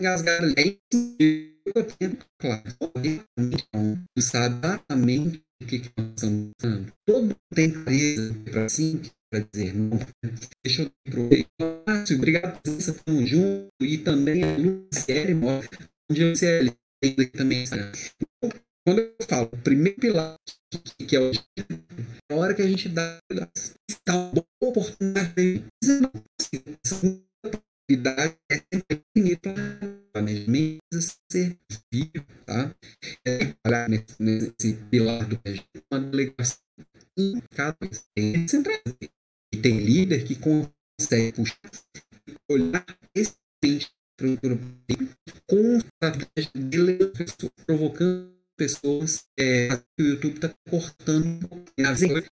[0.00, 2.62] engasgada é eu tenho claro.
[4.16, 6.92] Exatamente o que, nós estamos usando.
[7.06, 9.02] Todo mundo tem clareza para sim
[9.32, 9.98] para dizer não.
[10.64, 12.04] Deixa eu aproveitar.
[12.14, 13.68] Obrigado por você estamos junto.
[13.80, 16.70] E também a Luciele Mota, onde você
[17.02, 17.64] é também.
[18.86, 20.36] Quando eu falo o primeiro pilar,
[21.08, 21.32] que é o
[22.30, 23.18] a hora que a gente dá
[23.88, 25.64] está uma boa oportunidade
[26.84, 27.06] essa
[27.46, 28.62] oportunidade é
[29.16, 29.54] infinita
[30.12, 30.80] planejamento
[31.32, 31.58] ser
[31.92, 32.74] vivo, tá?
[33.26, 35.40] É trabalhar nesse, nesse pilar do
[35.90, 36.58] uma delegação
[37.18, 37.78] em cada
[38.16, 38.52] vez
[39.54, 41.58] e tem líder que consegue puxar
[42.50, 43.34] olhar esse
[45.48, 46.98] com estratégia de
[47.66, 49.68] provocando pessoas é,
[50.00, 51.64] o YouTube está cortando no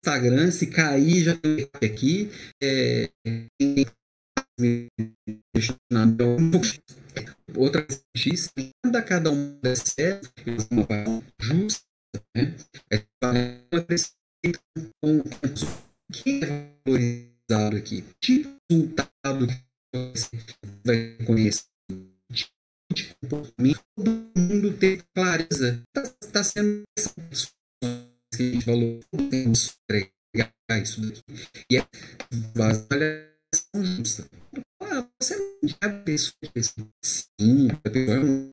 [0.03, 1.39] Instagram, se cair já
[1.83, 2.31] aqui
[2.63, 3.11] é,
[7.55, 8.51] outra justiça
[8.85, 10.31] cada cada um das séries
[10.71, 10.87] uma
[11.41, 11.85] justa
[12.35, 12.55] né?
[12.91, 12.99] é
[15.03, 15.25] com o
[16.13, 18.05] que é valorizado aqui?
[18.21, 20.31] Tipo resultado que você
[20.85, 21.76] vai conhecer
[23.21, 25.83] comportamento, todo mundo ter clareza.
[25.97, 27.15] Está tá sendo essa
[28.37, 31.23] que a gente falou, temos que entregar isso daqui.
[31.71, 31.87] E é
[32.59, 34.29] avaliação justa.
[34.83, 36.35] Ah, você não é a pessoa,
[37.03, 38.51] sim, a pessoa um.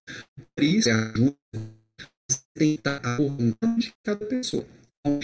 [0.55, 1.37] Por isso é ajuda.
[2.29, 4.65] Você tem que estar acordando de cada pessoa.
[5.05, 5.19] Então,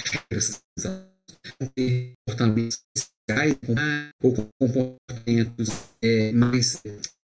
[2.25, 2.83] comportamentos
[4.23, 5.69] ou com comportamentos
[6.01, 6.81] é, mais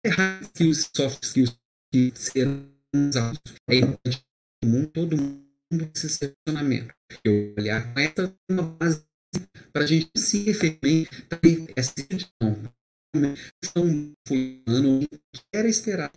[0.04, 1.56] hard skills, soft skills
[1.92, 3.40] que serão usados.
[3.70, 4.24] Importante
[4.94, 6.94] todo mundo esse selecionamento.
[7.22, 9.04] Eu olhar essa uma base
[9.72, 12.72] para a gente se referir também essa questão.
[13.62, 16.10] Estão fulano que era esperar.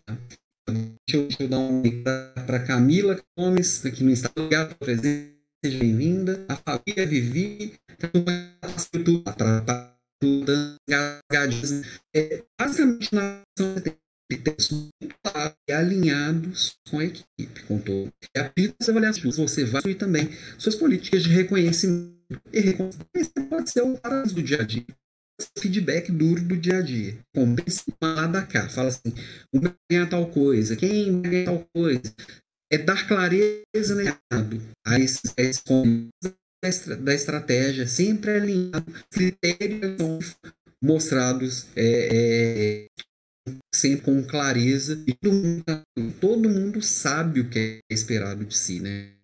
[0.67, 6.45] Deixa eu, deixa eu dar um para Camila Gomes, aqui no Instagram, presente, seja bem-vinda.
[6.47, 8.31] A família Vivi, tudo
[12.15, 13.41] é, basicamente na
[14.31, 18.11] e alinhados com a equipe, com todo.
[18.35, 22.15] E a das avaliações, você vai incluir também suas políticas de reconhecimento
[22.51, 24.85] e reconhecimento pode ser o parâmetro do dia a dia.
[25.59, 27.17] Feedback duro do dia a dia.
[27.35, 28.69] Compensa lá da cá.
[28.69, 29.13] Fala assim:
[29.53, 32.15] o vai ganhar tal coisa, quem vai ganhar tal coisa.
[32.71, 35.63] É dar clareza negado a esses, a esses
[36.99, 40.35] da estratégia, sempre alinhado, critérios
[40.81, 42.87] mostrados é, é,
[43.73, 45.63] sempre com clareza e todo mundo,
[46.19, 49.14] todo mundo sabe o que é esperado de si, né?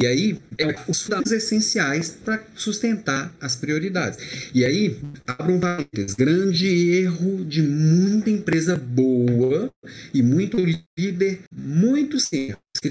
[0.00, 4.18] E aí, é os fundamentos essenciais para sustentar as prioridades.
[4.54, 9.70] E aí, abro um parênteses, grande erro de muita empresa boa
[10.14, 10.56] e muito
[10.98, 12.56] líder muito cedo.
[12.80, 12.90] Que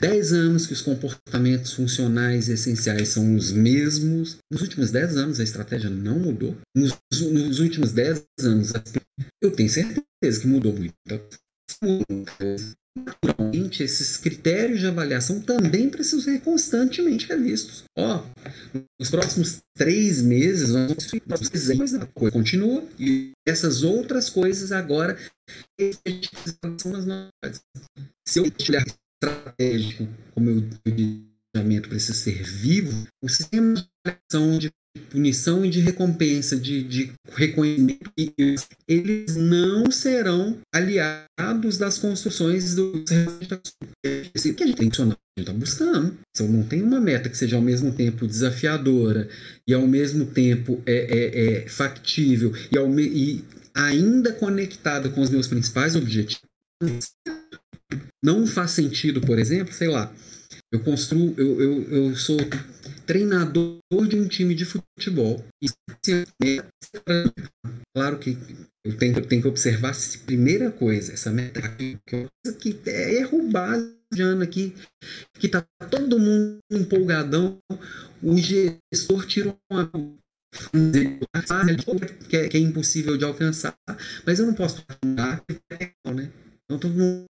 [0.00, 4.38] 10 anos que os comportamentos funcionais essenciais são os mesmos.
[4.50, 6.56] Nos últimos 10 anos a estratégia não mudou.
[6.74, 8.72] Nos, nos últimos 10 anos,
[9.42, 10.94] eu tenho certeza que mudou muito
[13.04, 17.84] naturalmente, esses critérios de avaliação também precisam ser constantemente revistos.
[17.96, 18.24] Ó,
[19.00, 20.70] nos próximos três meses,
[21.76, 25.18] mas a coisa continua e essas outras coisas agora
[26.78, 27.60] são as nossas.
[28.26, 28.84] Se eu olhar
[29.22, 31.28] estratégico, como eu disse,
[31.88, 38.02] precisa ser vivo, o sistema de de punição e de recompensa, de, de reconhecimento,
[38.86, 45.00] eles não serão aliados das construções do que a gente
[45.38, 46.16] está buscando.
[46.36, 49.28] Se eu não tenho uma meta que seja ao mesmo tempo desafiadora
[49.66, 55.30] e ao mesmo tempo é, é, é factível e, ao e ainda conectada com os
[55.30, 56.42] meus principais objetivos,
[58.22, 60.12] não faz sentido, por exemplo, sei lá,
[60.72, 62.36] eu construo, eu, eu, eu sou
[63.08, 65.42] treinador de um time de futebol.
[67.96, 68.36] Claro que
[68.84, 71.98] eu tenho, eu tenho que observar a primeira coisa, essa meta aqui,
[72.60, 73.96] que é erro básico
[74.42, 74.74] aqui,
[75.38, 77.58] que tá todo mundo empolgadão,
[78.22, 79.90] o gestor tira uma
[82.28, 83.74] que é, que é impossível de alcançar,
[84.26, 84.84] mas eu não posso
[86.14, 86.30] né?
[86.64, 87.26] Então todo mundo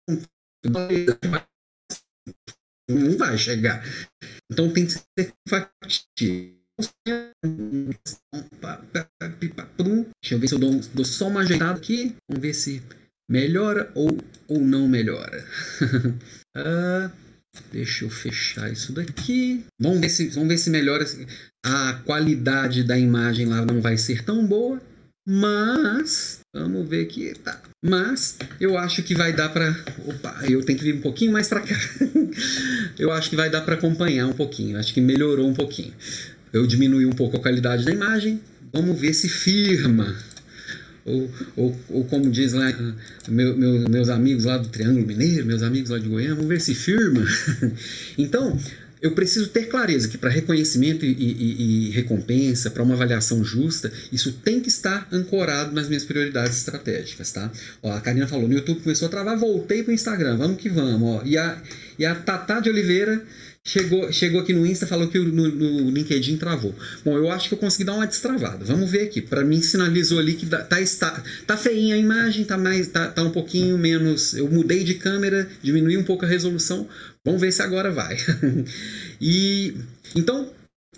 [2.89, 3.83] não vai chegar.
[4.51, 6.57] Então tem que ser factível.
[10.21, 12.15] Deixa eu ver se eu dou, dou só uma ajeitada aqui.
[12.29, 12.81] Vamos ver se
[13.29, 15.45] melhora ou, ou não melhora.
[16.55, 17.11] ah,
[17.71, 19.65] deixa eu fechar isso daqui.
[19.81, 21.05] Vamos ver se, vamos ver se melhora.
[21.65, 24.81] A qualidade da imagem lá não vai ser tão boa.
[25.27, 27.61] Mas, vamos ver aqui, tá.
[27.81, 29.69] Mas, eu acho que vai dar para,
[30.05, 31.79] opa, eu tenho que vir um pouquinho mais para cá.
[32.97, 34.77] eu acho que vai dar para acompanhar um pouquinho.
[34.77, 35.93] Acho que melhorou um pouquinho.
[36.51, 38.41] Eu diminui um pouco a qualidade da imagem.
[38.73, 40.15] Vamos ver se firma.
[41.05, 42.73] Ou, ou, ou como diz lá
[43.29, 46.59] meu, meu, meus amigos lá do Triângulo Mineiro, meus amigos lá de Goiânia, vamos ver
[46.59, 47.25] se firma.
[48.17, 48.59] então,
[49.01, 53.91] eu preciso ter clareza que para reconhecimento e, e, e recompensa, para uma avaliação justa,
[54.11, 57.51] isso tem que estar ancorado nas minhas prioridades estratégicas, tá?
[57.81, 60.69] Ó, a Karina falou, no YouTube começou a travar, voltei para o Instagram, vamos que
[60.69, 61.21] vamos, ó.
[61.23, 61.61] E a,
[61.99, 63.23] e a Tatá de Oliveira
[63.67, 66.73] chegou, chegou aqui no Insta falou que no, no, LinkedIn travou.
[67.03, 68.63] Bom, eu acho que eu consegui dar uma destravada.
[68.63, 69.21] Vamos ver aqui.
[69.21, 73.21] Para mim sinalizou ali que tá, está, tá feinha a imagem, tá mais tá, tá
[73.21, 74.33] um pouquinho menos.
[74.33, 76.87] Eu mudei de câmera, diminui um pouco a resolução.
[77.25, 78.17] Vamos ver se agora vai.
[79.19, 79.75] e
[80.15, 80.49] então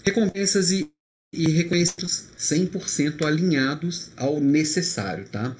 [0.05, 0.87] recompensas e,
[1.33, 5.55] e reconhecimentos 100% alinhados ao necessário, tá?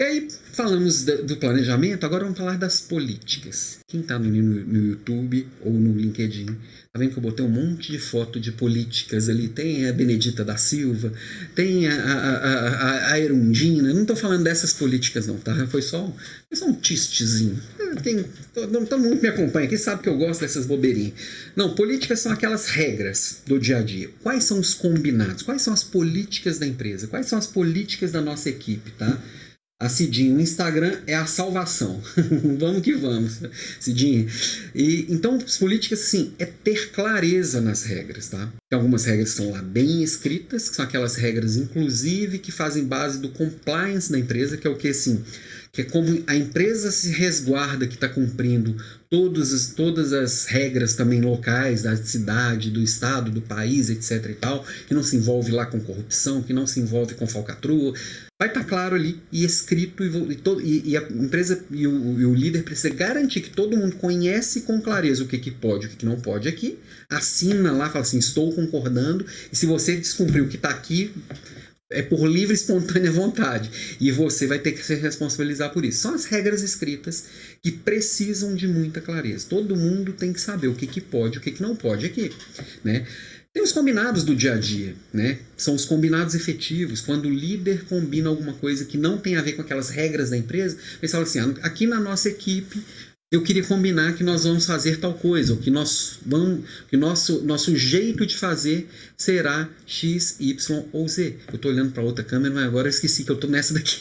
[0.00, 3.80] E aí, falamos do planejamento, agora vamos falar das políticas.
[3.86, 7.92] Quem está no, no, YouTube ou no LinkedIn, tá vendo que eu botei um monte
[7.92, 9.48] de foto de políticas ali?
[9.48, 11.12] Tem a Benedita da Silva,
[11.54, 15.66] tem a, a, a, a Erundina, não estou falando dessas políticas não, tá?
[15.66, 16.10] Foi só,
[16.48, 17.60] foi só um tistezinho.
[18.02, 21.12] Tem, todo, todo mundo me acompanha aqui sabe que eu gosto dessas bobeirinhas.
[21.54, 24.08] Não, políticas são aquelas regras do dia a dia.
[24.22, 25.42] Quais são os combinados?
[25.42, 27.06] Quais são as políticas da empresa?
[27.06, 29.22] Quais são as políticas da nossa equipe, tá?
[29.80, 30.36] A Cidinho.
[30.36, 32.00] O Instagram é a salvação.
[32.58, 33.40] vamos que vamos,
[33.80, 34.28] Cidinho.
[34.74, 38.52] E, então, as políticas, assim, é ter clareza nas regras, tá?
[38.68, 42.84] Tem algumas regras que estão lá bem escritas, que são aquelas regras, inclusive, que fazem
[42.84, 45.24] base do compliance da empresa, que é o que, assim,
[45.72, 48.76] que é como a empresa se resguarda que está cumprindo
[49.08, 54.34] todas as, todas as regras também locais da cidade, do estado, do país, etc e
[54.34, 57.94] tal, que não se envolve lá com corrupção, que não se envolve com falcatrua,
[58.40, 62.20] vai estar tá claro ali e escrito e, todo, e, e a empresa e o,
[62.20, 65.84] e o, líder precisa garantir que todo mundo conhece com clareza o que, que pode
[65.84, 66.78] e o que, que não pode aqui,
[67.10, 71.12] assina lá, fala assim, estou concordando, e se você descumprir o que está aqui,
[71.90, 73.96] é por livre e espontânea vontade.
[74.00, 76.00] E você vai ter que se responsabilizar por isso.
[76.00, 77.24] São as regras escritas
[77.62, 79.46] que precisam de muita clareza.
[79.48, 82.06] Todo mundo tem que saber o que, que pode e o que, que não pode
[82.06, 82.30] aqui.
[82.84, 83.06] Né?
[83.52, 85.40] Tem os combinados do dia a dia, né?
[85.56, 89.54] São os combinados efetivos, quando o líder combina alguma coisa que não tem a ver
[89.54, 92.80] com aquelas regras da empresa, ele fala assim: ah, aqui na nossa equipe
[93.30, 97.42] eu queria combinar que nós vamos fazer tal coisa, ou que nós vamos, que nosso
[97.44, 101.36] nosso jeito de fazer será X, Y ou Z.
[101.46, 104.00] Eu estou olhando para outra câmera, mas agora eu esqueci que eu estou nessa daqui.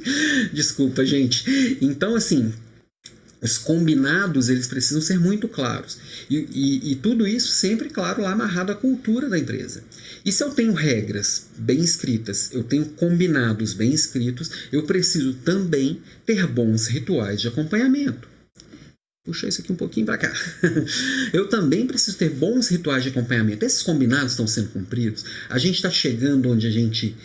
[0.54, 1.44] Desculpa, gente.
[1.82, 2.50] Então, assim,
[3.42, 5.98] os combinados eles precisam ser muito claros.
[6.30, 9.84] E, e, e, tudo isso sempre, claro, lá amarrado à cultura da empresa.
[10.24, 16.00] E se eu tenho regras bem escritas, eu tenho combinados bem escritos, eu preciso também
[16.24, 18.31] ter bons rituais de acompanhamento
[19.24, 20.32] puxar isso aqui um pouquinho para cá.
[21.32, 23.64] Eu também preciso ter bons rituais de acompanhamento.
[23.64, 25.24] Esses combinados estão sendo cumpridos.
[25.48, 27.16] A gente está chegando onde a gente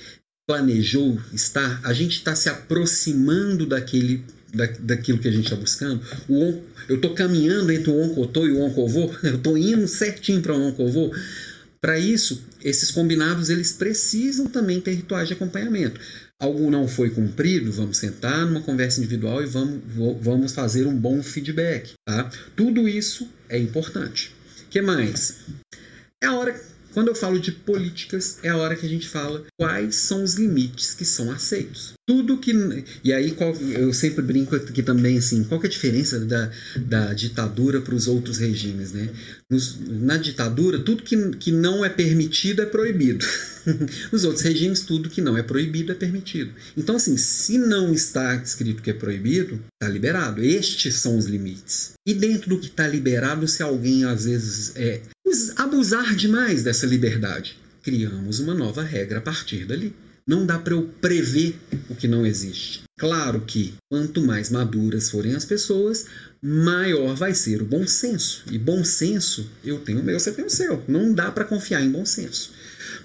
[0.48, 1.82] planejou estar.
[1.84, 4.24] A gente está se aproximando daquele
[4.54, 6.02] da, daquilo que a gente está buscando.
[6.30, 9.14] O, eu estou caminhando entre o oncotô e o oncovô.
[9.24, 11.14] Eu estou indo certinho para o oncovô.
[11.82, 16.00] Para isso, esses combinados eles precisam também ter rituais de acompanhamento.
[16.42, 19.82] Algo não foi cumprido, vamos sentar numa conversa individual e vamos,
[20.22, 21.94] vamos fazer um bom feedback.
[22.06, 22.30] Tá?
[22.56, 24.36] Tudo isso é importante.
[24.66, 25.46] O que mais?
[26.22, 26.60] É a hora
[26.94, 30.34] quando eu falo de políticas, é a hora que a gente fala quais são os
[30.34, 31.94] limites que são aceitos.
[32.08, 32.54] Tudo que.
[33.04, 37.14] E aí, qual, eu sempre brinco aqui também, assim, qual é a diferença da, da
[37.14, 39.10] ditadura para os outros regimes, né?
[39.52, 43.26] Nos, na ditadura, tudo que, que não é permitido é proibido.
[44.10, 46.52] Nos outros regimes, tudo que não é proibido é permitido.
[46.78, 50.42] Então, assim, se não está escrito que é proibido, está liberado.
[50.42, 51.92] Estes são os limites.
[52.08, 55.02] E dentro do que está liberado, se alguém às vezes é,
[55.58, 57.58] abusar demais dessa liberdade.
[57.84, 59.94] Criamos uma nova regra a partir dali.
[60.28, 61.58] Não dá para eu prever
[61.90, 62.84] o que não existe.
[63.00, 66.06] Claro que quanto mais maduras forem as pessoas,
[66.42, 68.44] maior vai ser o bom senso.
[68.52, 70.84] E bom senso, eu tenho o meu, você tem o seu.
[70.86, 72.52] Não dá para confiar em bom senso.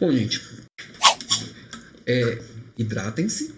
[0.01, 0.43] Bom, gente,
[2.05, 2.43] é,
[2.77, 3.55] hidratem-se.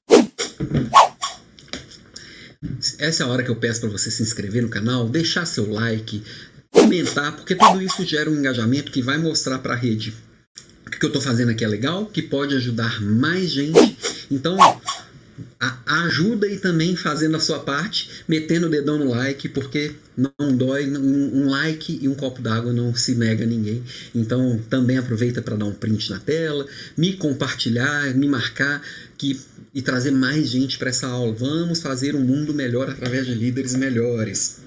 [2.99, 5.71] Essa é a hora que eu peço para você se inscrever no canal, deixar seu
[5.71, 6.23] like,
[6.71, 10.13] comentar, porque tudo isso gera um engajamento que vai mostrar para a rede
[11.05, 13.99] que eu estou fazendo aqui é legal, que pode ajudar mais gente.
[14.31, 14.57] Então,
[15.87, 20.89] ajuda aí também fazendo a sua parte, metendo o dedão no like, porque não dói,
[20.89, 23.83] um, um like e um copo d'água não se nega a ninguém.
[24.15, 28.81] Então, também aproveita para dar um print na tela, me compartilhar, me marcar
[29.19, 29.39] que,
[29.75, 31.35] e trazer mais gente para essa aula.
[31.35, 34.64] Vamos fazer um mundo melhor através de líderes melhores.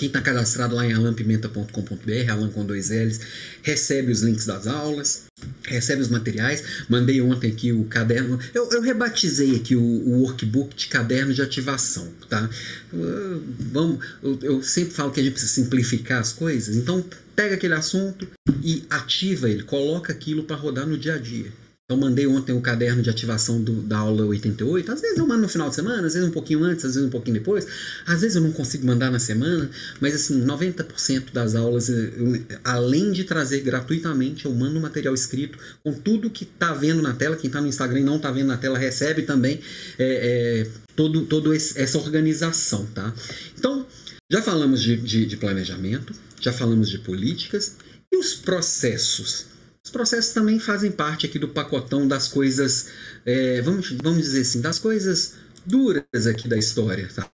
[0.00, 3.20] Quem está cadastrado lá em alampimenta.com.br, Alan com dois L's,
[3.60, 5.24] recebe os links das aulas,
[5.62, 6.86] recebe os materiais.
[6.88, 8.40] Mandei ontem aqui o caderno.
[8.54, 12.48] Eu, eu rebatizei aqui o, o, workbook de caderno de ativação, tá?
[12.90, 16.76] Uh, vamos, eu, eu sempre falo que a gente precisa simplificar as coisas.
[16.76, 17.04] Então,
[17.36, 18.26] pega aquele assunto
[18.64, 21.52] e ativa ele, coloca aquilo para rodar no dia a dia.
[21.90, 24.92] Então mandei ontem o caderno de ativação do, da aula 88.
[24.92, 27.08] Às vezes eu mando no final de semana, às vezes um pouquinho antes, às vezes
[27.08, 27.66] um pouquinho depois.
[28.06, 29.68] Às vezes eu não consigo mandar na semana,
[30.00, 35.92] mas assim, 90% das aulas, eu, além de trazer gratuitamente, eu mando material escrito com
[35.92, 37.34] tudo que está vendo na tela.
[37.34, 39.58] Quem está no Instagram e não está vendo na tela recebe também
[39.98, 43.12] é, é, todo, todo essa organização, tá?
[43.58, 43.84] Então,
[44.30, 47.74] já falamos de, de, de planejamento, já falamos de políticas
[48.12, 49.49] e os processos
[49.90, 52.86] os processos também fazem parte aqui do pacotão das coisas,
[53.26, 55.34] é, vamos, vamos dizer assim, das coisas
[55.66, 57.08] duras aqui da história.
[57.12, 57.28] Tá?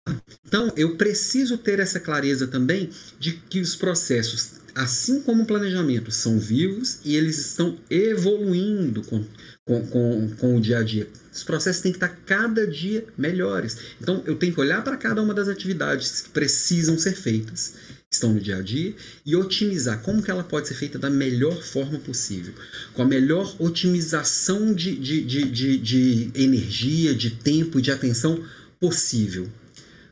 [0.46, 6.11] Então, eu preciso ter essa clareza também de que os processos, assim como o planejamento,
[6.11, 9.24] são vivos e eles estão evoluindo com,
[9.64, 11.09] com, com, com o dia a dia.
[11.32, 13.78] Os processos têm que estar cada dia melhores.
[13.98, 17.72] Então, eu tenho que olhar para cada uma das atividades que precisam ser feitas
[18.12, 18.94] estão no dia a dia
[19.24, 22.52] e otimizar como que ela pode ser feita da melhor forma possível,
[22.92, 28.42] com a melhor otimização de, de, de, de, de energia, de tempo e de atenção
[28.78, 29.48] possível.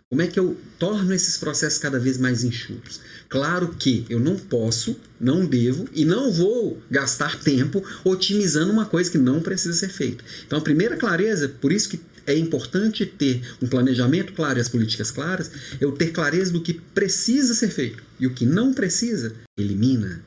[0.09, 3.01] Como é que eu torno esses processos cada vez mais enxutos?
[3.29, 9.09] Claro que eu não posso, não devo e não vou gastar tempo otimizando uma coisa
[9.09, 10.25] que não precisa ser feita.
[10.45, 14.69] Então, a primeira clareza, por isso que é importante ter um planejamento claro e as
[14.69, 15.51] políticas claras,
[15.81, 20.23] eu ter clareza do que precisa ser feito e o que não precisa, elimina,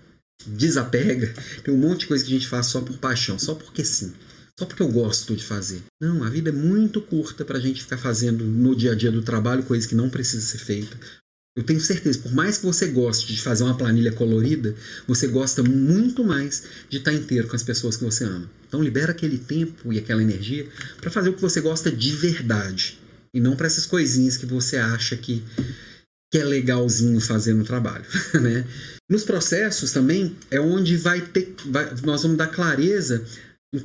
[0.46, 1.34] desapega.
[1.64, 4.14] Tem um monte de coisa que a gente faz só por paixão, só porque sim.
[4.60, 5.82] Só porque eu gosto de fazer.
[6.00, 9.12] Não, a vida é muito curta para a gente ficar fazendo no dia a dia
[9.12, 10.98] do trabalho coisas que não precisam ser feitas.
[11.56, 14.76] Eu tenho certeza, por mais que você goste de fazer uma planilha colorida,
[15.08, 18.50] você gosta muito mais de estar inteiro com as pessoas que você ama.
[18.74, 20.68] Então libera aquele tempo e aquela energia
[21.00, 22.98] para fazer o que você gosta de verdade
[23.32, 25.44] e não para essas coisinhas que você acha que,
[26.32, 28.04] que é legalzinho fazer no trabalho,
[28.42, 28.66] né?
[29.08, 33.24] Nos processos também é onde vai ter, vai, nós vamos dar clareza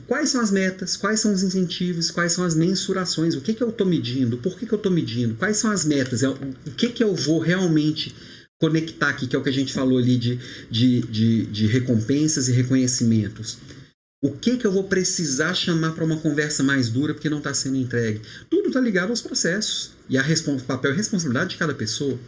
[0.06, 0.98] Quais são as metas?
[0.98, 2.10] Quais são os incentivos?
[2.10, 3.34] Quais são as mensurações?
[3.34, 4.36] O que, que eu estou medindo?
[4.36, 5.34] Por que, que eu estou medindo?
[5.34, 6.22] Quais são as metas?
[6.22, 6.36] É o
[6.76, 8.14] que, que eu vou realmente
[8.60, 10.38] conectar aqui, que é o que a gente falou ali de,
[10.70, 13.56] de, de, de recompensas e reconhecimentos?
[14.20, 17.54] O que, que eu vou precisar chamar para uma conversa mais dura porque não está
[17.54, 18.20] sendo entregue?
[18.50, 20.24] Tudo está ligado aos processos e a
[20.66, 22.18] papel e responsabilidade de cada pessoa.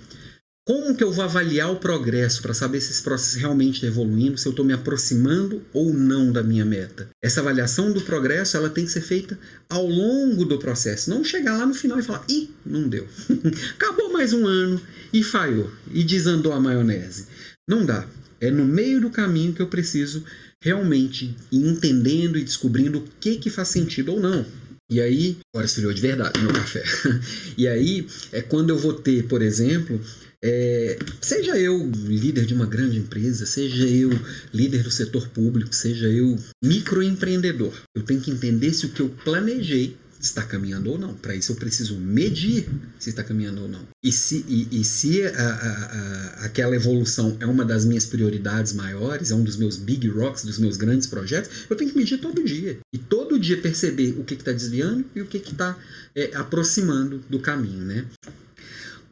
[0.64, 4.38] Como que eu vou avaliar o progresso para saber se esse processo realmente está evoluindo,
[4.38, 7.08] se eu estou me aproximando ou não da minha meta?
[7.20, 9.36] Essa avaliação do progresso ela tem que ser feita
[9.68, 13.08] ao longo do processo, não chegar lá no final e falar, ih, não deu.
[13.74, 14.80] Acabou mais um ano
[15.12, 17.26] e falhou, e desandou a maionese.
[17.66, 18.06] Não dá.
[18.40, 20.24] É no meio do caminho que eu preciso
[20.62, 24.44] realmente entendendo e descobrindo o que, que faz sentido ou não.
[24.90, 26.82] E aí, agora esfriou de verdade meu café.
[27.56, 30.00] e aí é quando eu vou ter, por exemplo,
[30.42, 34.10] é, seja eu líder de uma grande empresa, seja eu
[34.52, 39.10] líder do setor público, seja eu microempreendedor, eu tenho que entender se o que eu
[39.22, 41.14] planejei está caminhando ou não.
[41.14, 42.68] Para isso eu preciso medir
[42.98, 43.86] se está caminhando ou não.
[44.02, 48.72] E se, e, e se a, a, a, aquela evolução é uma das minhas prioridades
[48.72, 52.18] maiores, é um dos meus big rocks, dos meus grandes projetos, eu tenho que medir
[52.18, 52.78] todo dia.
[52.92, 55.76] E todo dia perceber o que está desviando e o que está
[56.14, 57.84] é, aproximando do caminho.
[57.84, 58.04] Né?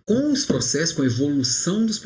[0.08, 2.00] Com os processos, com a evolução dos,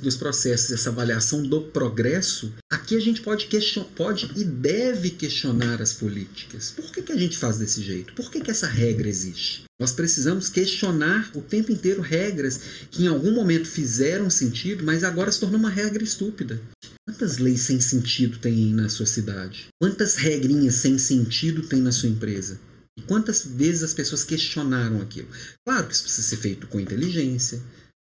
[0.00, 3.48] dos processos, essa avaliação do progresso, aqui a gente pode,
[3.96, 6.70] pode e deve questionar as políticas.
[6.70, 8.14] Por que, que a gente faz desse jeito?
[8.14, 9.64] Por que, que essa regra existe?
[9.76, 12.60] Nós precisamos questionar o tempo inteiro regras
[12.92, 16.62] que em algum momento fizeram sentido, mas agora se tornou uma regra estúpida.
[17.04, 19.66] Quantas leis sem sentido tem na sua cidade?
[19.80, 22.60] Quantas regrinhas sem sentido tem na sua empresa?
[23.06, 25.28] Quantas vezes as pessoas questionaram aquilo?
[25.66, 27.60] Claro que isso precisa ser feito com inteligência.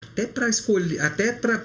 [0.04, 1.64] Até para escolher, até para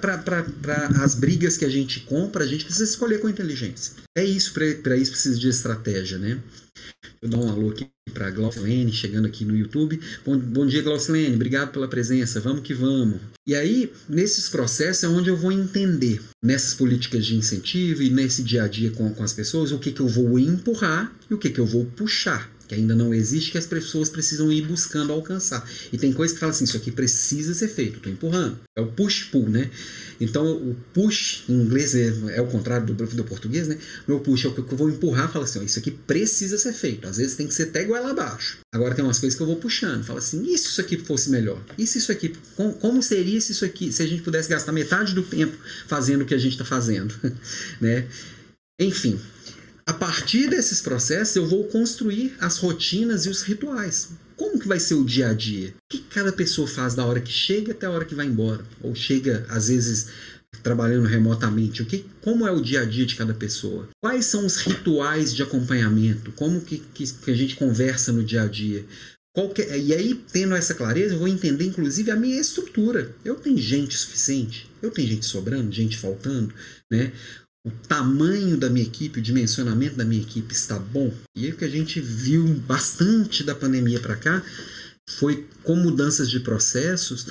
[1.03, 3.93] as brigas que a gente compra, a gente precisa escolher com inteligência.
[4.17, 6.39] É isso, para isso precisa de estratégia, né?
[7.21, 9.99] Eu dou um alô aqui para Glaucilene, chegando aqui no YouTube.
[10.25, 13.19] Bom, bom dia, Glaucilene, obrigado pela presença, vamos que vamos.
[13.45, 18.43] E aí, nesses processos é onde eu vou entender, nessas políticas de incentivo e nesse
[18.43, 21.37] dia a dia com, com as pessoas, o que, que eu vou empurrar e o
[21.37, 25.13] que, que eu vou puxar que ainda não existe, que as pessoas precisam ir buscando
[25.13, 25.67] alcançar.
[25.91, 28.59] E tem coisa que fala assim, isso aqui precisa ser feito, estou empurrando.
[28.75, 29.69] É o push-pull, né?
[30.19, 33.77] Então, o push, em inglês é, é o contrário do, do português, né?
[34.07, 36.73] Meu push é o que eu vou empurrar, fala assim, ó, isso aqui precisa ser
[36.73, 37.07] feito.
[37.07, 38.57] Às vezes tem que ser até lá abaixo.
[38.73, 41.29] Agora tem umas coisas que eu vou puxando, fala assim, e se isso aqui fosse
[41.29, 41.61] melhor?
[41.77, 44.71] E se isso aqui, com, como seria se isso aqui, se a gente pudesse gastar
[44.71, 45.55] metade do tempo
[45.87, 47.13] fazendo o que a gente está fazendo,
[47.79, 48.07] né?
[48.79, 49.19] Enfim,
[49.87, 54.09] a partir desses processos, eu vou construir as rotinas e os rituais.
[54.35, 55.69] Como que vai ser o dia a dia?
[55.69, 58.65] O que cada pessoa faz da hora que chega até a hora que vai embora?
[58.81, 60.07] Ou chega, às vezes,
[60.61, 61.81] trabalhando remotamente?
[61.81, 63.87] O que, como é o dia a dia de cada pessoa?
[64.03, 66.33] Quais são os rituais de acompanhamento?
[66.33, 68.85] Como que, que, que a gente conversa no dia a dia?
[69.69, 73.15] É, e aí, tendo essa clareza, eu vou entender, inclusive, a minha estrutura.
[73.23, 74.69] Eu tenho gente suficiente?
[74.81, 76.53] Eu tenho gente sobrando, gente faltando?
[76.91, 77.13] Né?
[77.67, 81.13] O tamanho da minha equipe, o dimensionamento da minha equipe está bom.
[81.35, 84.41] E o que a gente viu bastante da pandemia para cá
[85.09, 87.27] foi com mudanças de processos,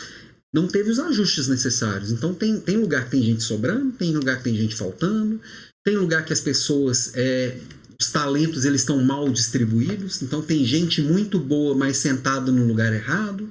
[0.55, 2.11] não teve os ajustes necessários.
[2.11, 5.41] Então tem, tem lugar que tem gente sobrando, tem lugar que tem gente faltando,
[5.85, 7.57] tem lugar que as pessoas, é,
[8.01, 12.93] os talentos eles estão mal distribuídos, então tem gente muito boa, mas sentada no lugar
[12.93, 13.51] errado.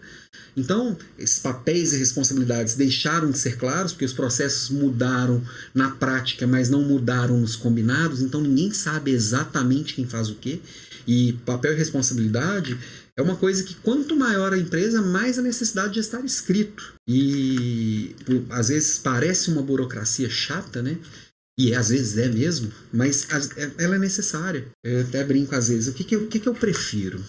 [0.57, 5.43] Então, esses papéis e responsabilidades deixaram de ser claros, porque os processos mudaram
[5.73, 10.61] na prática, mas não mudaram nos combinados, então ninguém sabe exatamente quem faz o quê.
[11.05, 12.77] E papel e responsabilidade
[13.17, 16.93] é uma coisa que quanto maior a empresa, mais a necessidade de estar escrito.
[17.07, 18.15] E
[18.49, 20.97] às vezes parece uma burocracia chata, né?
[21.57, 24.67] E às vezes é mesmo, mas é, ela é necessária.
[24.83, 25.87] Eu até brinco às vezes.
[25.87, 27.23] O que, que, eu, o que, que eu prefiro?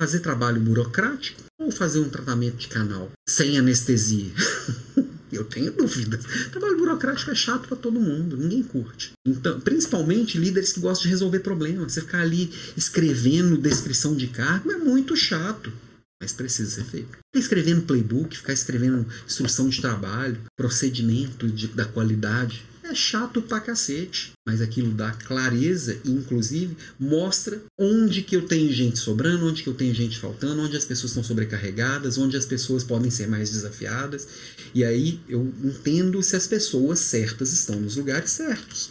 [0.00, 4.32] Fazer trabalho burocrático ou fazer um tratamento de canal sem anestesia?
[5.32, 6.24] Eu tenho dúvidas.
[6.50, 9.12] Trabalho burocrático é chato para todo mundo, ninguém curte.
[9.26, 11.92] Então, principalmente líderes que gostam de resolver problemas.
[11.92, 15.72] Você ficar ali escrevendo descrição de cargo é muito chato,
[16.20, 17.08] mas precisa ser feito.
[17.08, 23.60] Ficar escrevendo playbook, ficar escrevendo instrução de trabalho, procedimento de, da qualidade, é chato pra
[23.60, 29.62] cacete, mas aquilo dá clareza e, inclusive, mostra onde que eu tenho gente sobrando, onde
[29.62, 33.26] que eu tenho gente faltando, onde as pessoas estão sobrecarregadas, onde as pessoas podem ser
[33.26, 34.26] mais desafiadas.
[34.74, 38.90] E aí eu entendo se as pessoas certas estão nos lugares certos.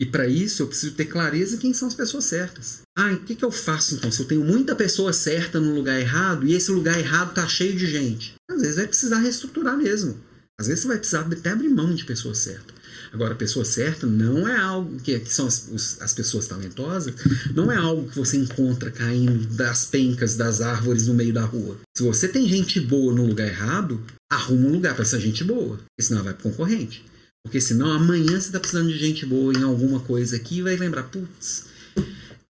[0.00, 2.80] E para isso eu preciso ter clareza quem são as pessoas certas.
[2.98, 4.10] Ah, o que, que eu faço então?
[4.10, 7.76] Se eu tenho muita pessoa certa no lugar errado e esse lugar errado tá cheio
[7.76, 10.18] de gente, às vezes vai precisar reestruturar mesmo.
[10.58, 12.71] Às vezes você vai precisar até abrir mão de pessoa certa.
[13.12, 17.14] Agora, a pessoa certa não é algo que, que são as, os, as pessoas talentosas,
[17.54, 21.78] não é algo que você encontra caindo das pencas das árvores no meio da rua.
[21.94, 24.00] Se você tem gente boa no lugar errado,
[24.30, 27.04] arruma um lugar para essa gente boa, porque senão vai para concorrente.
[27.44, 30.76] Porque senão amanhã você está precisando de gente boa em alguma coisa aqui e vai
[30.76, 31.66] lembrar, putz,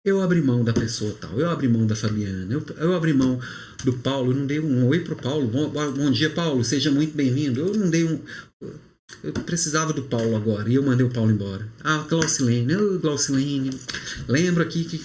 [0.05, 3.41] eu abri mão da pessoa tal, eu abri mão da Fabiana, eu, eu abri mão
[3.83, 7.13] do Paulo, eu não dei um oi pro Paulo, bom, bom dia Paulo, seja muito
[7.13, 8.21] bem-vindo, eu não dei um
[9.23, 11.67] eu precisava do Paulo agora e eu mandei o Paulo embora.
[11.83, 13.71] Ah, Glaucilene, oh, Glaucilene.
[14.27, 15.01] Lembro aqui que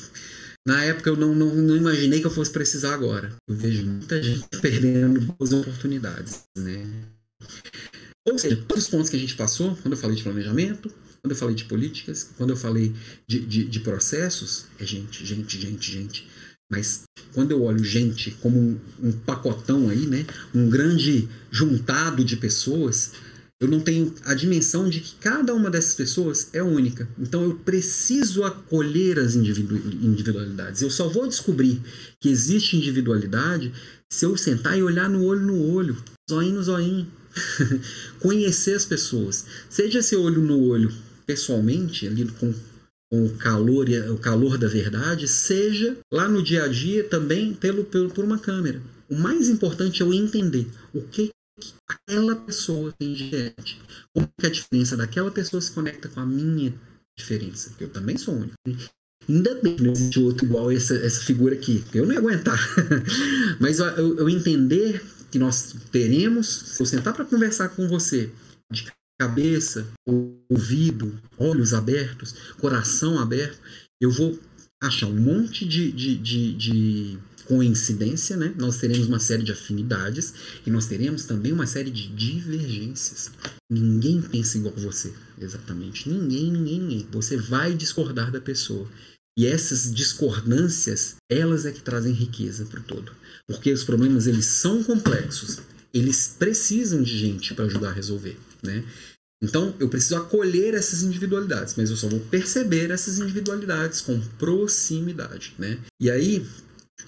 [0.66, 3.34] na época eu não, não, não, imaginei que eu fosse precisar agora.
[3.48, 6.86] Eu vejo muita gente perdendo boas oportunidades, né?
[8.28, 10.92] Ou seja, todos os pontos que a gente passou, quando eu falei de planejamento,
[11.22, 12.94] quando eu falei de políticas, quando eu falei
[13.26, 16.28] de, de, de processos, é gente, gente, gente, gente.
[16.70, 17.02] Mas
[17.34, 20.24] quando eu olho gente como um, um pacotão aí, né?
[20.54, 23.12] Um grande juntado de pessoas,
[23.60, 27.06] eu não tenho a dimensão de que cada uma dessas pessoas é única.
[27.18, 30.80] Então eu preciso acolher as individualidades.
[30.80, 31.82] Eu só vou descobrir
[32.18, 33.70] que existe individualidade
[34.08, 37.06] se eu sentar e olhar no olho no olho, zoinho no zoinho.
[38.18, 39.44] Conhecer as pessoas.
[39.68, 40.90] Seja esse olho no olho
[41.26, 42.54] pessoalmente, ali com,
[43.12, 47.84] com o calor o calor da verdade, seja lá no dia a dia também pelo,
[47.84, 48.82] pelo por uma câmera.
[49.08, 51.30] O mais importante é eu entender o que
[51.88, 53.80] aquela pessoa tem diferente.
[54.14, 56.74] Como que a diferença daquela pessoa se conecta com a minha
[57.18, 57.72] diferença.
[57.78, 58.54] Eu também sou único.
[59.28, 61.84] Ainda bem que não existe outro igual essa, essa figura aqui.
[61.94, 62.58] Eu não ia aguentar.
[63.60, 68.30] Mas eu, eu entender que nós teremos, se eu sentar para conversar com você,
[68.72, 68.90] de
[69.20, 69.86] cabeça,
[70.50, 73.58] ouvido, olhos abertos, coração aberto,
[74.00, 74.38] eu vou
[74.82, 77.18] achar um monte de, de, de, de
[77.50, 78.54] coincidência, né?
[78.56, 80.32] Nós teremos uma série de afinidades
[80.64, 83.32] e nós teremos também uma série de divergências.
[83.68, 86.08] Ninguém pensa igual você, exatamente.
[86.08, 87.08] Ninguém, ninguém, ninguém.
[87.10, 88.88] Você vai discordar da pessoa.
[89.36, 93.10] E essas discordâncias, elas é que trazem riqueza para o todo.
[93.48, 95.58] Porque os problemas, eles são complexos.
[95.92, 98.84] Eles precisam de gente para ajudar a resolver, né?
[99.42, 105.54] Então, eu preciso acolher essas individualidades, mas eu só vou perceber essas individualidades com proximidade,
[105.58, 105.78] né?
[105.98, 106.46] E aí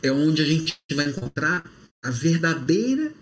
[0.02, 1.64] é onde a gente vai encontrar
[2.02, 3.12] a verdadeira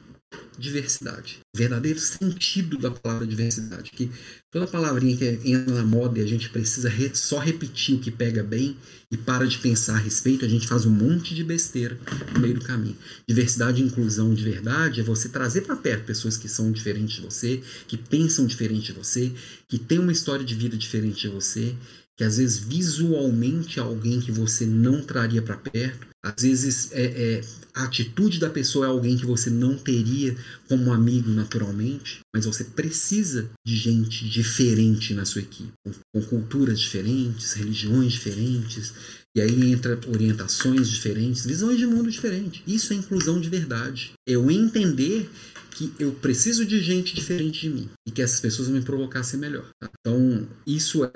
[0.61, 4.11] diversidade, verdadeiro sentido da palavra diversidade, que
[4.51, 8.11] toda palavrinha que entra na moda e a gente precisa re só repetir o que
[8.11, 8.77] pega bem
[9.11, 11.99] e para de pensar a respeito, a gente faz um monte de besteira
[12.35, 12.97] no meio do caminho.
[13.27, 17.23] Diversidade e inclusão de verdade é você trazer para perto pessoas que são diferentes de
[17.23, 19.33] você, que pensam diferente de você,
[19.67, 21.75] que têm uma história de vida diferente de você,
[22.21, 27.03] que às vezes visualmente é alguém que você não traria para perto, às vezes é,
[27.03, 27.41] é,
[27.73, 30.37] a atitude da pessoa é alguém que você não teria
[30.69, 36.79] como amigo naturalmente, mas você precisa de gente diferente na sua equipe, com, com culturas
[36.79, 38.93] diferentes, religiões diferentes,
[39.35, 42.61] e aí entra orientações diferentes, visões de mundo diferentes.
[42.67, 44.13] Isso é inclusão de verdade.
[44.29, 45.27] Eu entender
[45.81, 48.85] que eu preciso de gente diferente de mim e que essas pessoas me
[49.25, 49.65] ser melhor.
[49.81, 49.91] Tá?
[50.01, 51.11] Então, isso é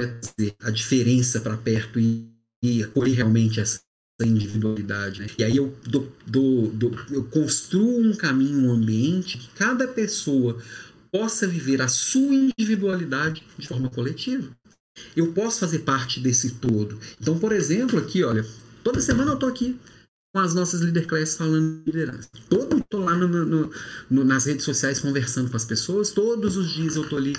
[0.61, 2.27] a diferença para perto e,
[2.65, 3.83] e acolher realmente essa
[4.23, 5.21] individualidade.
[5.21, 5.27] Né?
[5.37, 10.59] E aí eu, do, do, do, eu construo um caminho, um ambiente que cada pessoa
[11.13, 14.49] possa viver a sua individualidade de forma coletiva.
[15.15, 16.99] Eu posso fazer parte desse todo.
[17.21, 18.47] Então, por exemplo, aqui, olha,
[18.83, 19.79] toda semana eu estou aqui
[20.35, 22.29] com as nossas leader classes falando de liderança.
[22.49, 23.71] Todo estou lá no, no,
[24.11, 26.11] no, nas redes sociais conversando com as pessoas.
[26.11, 27.37] Todos os dias eu estou ali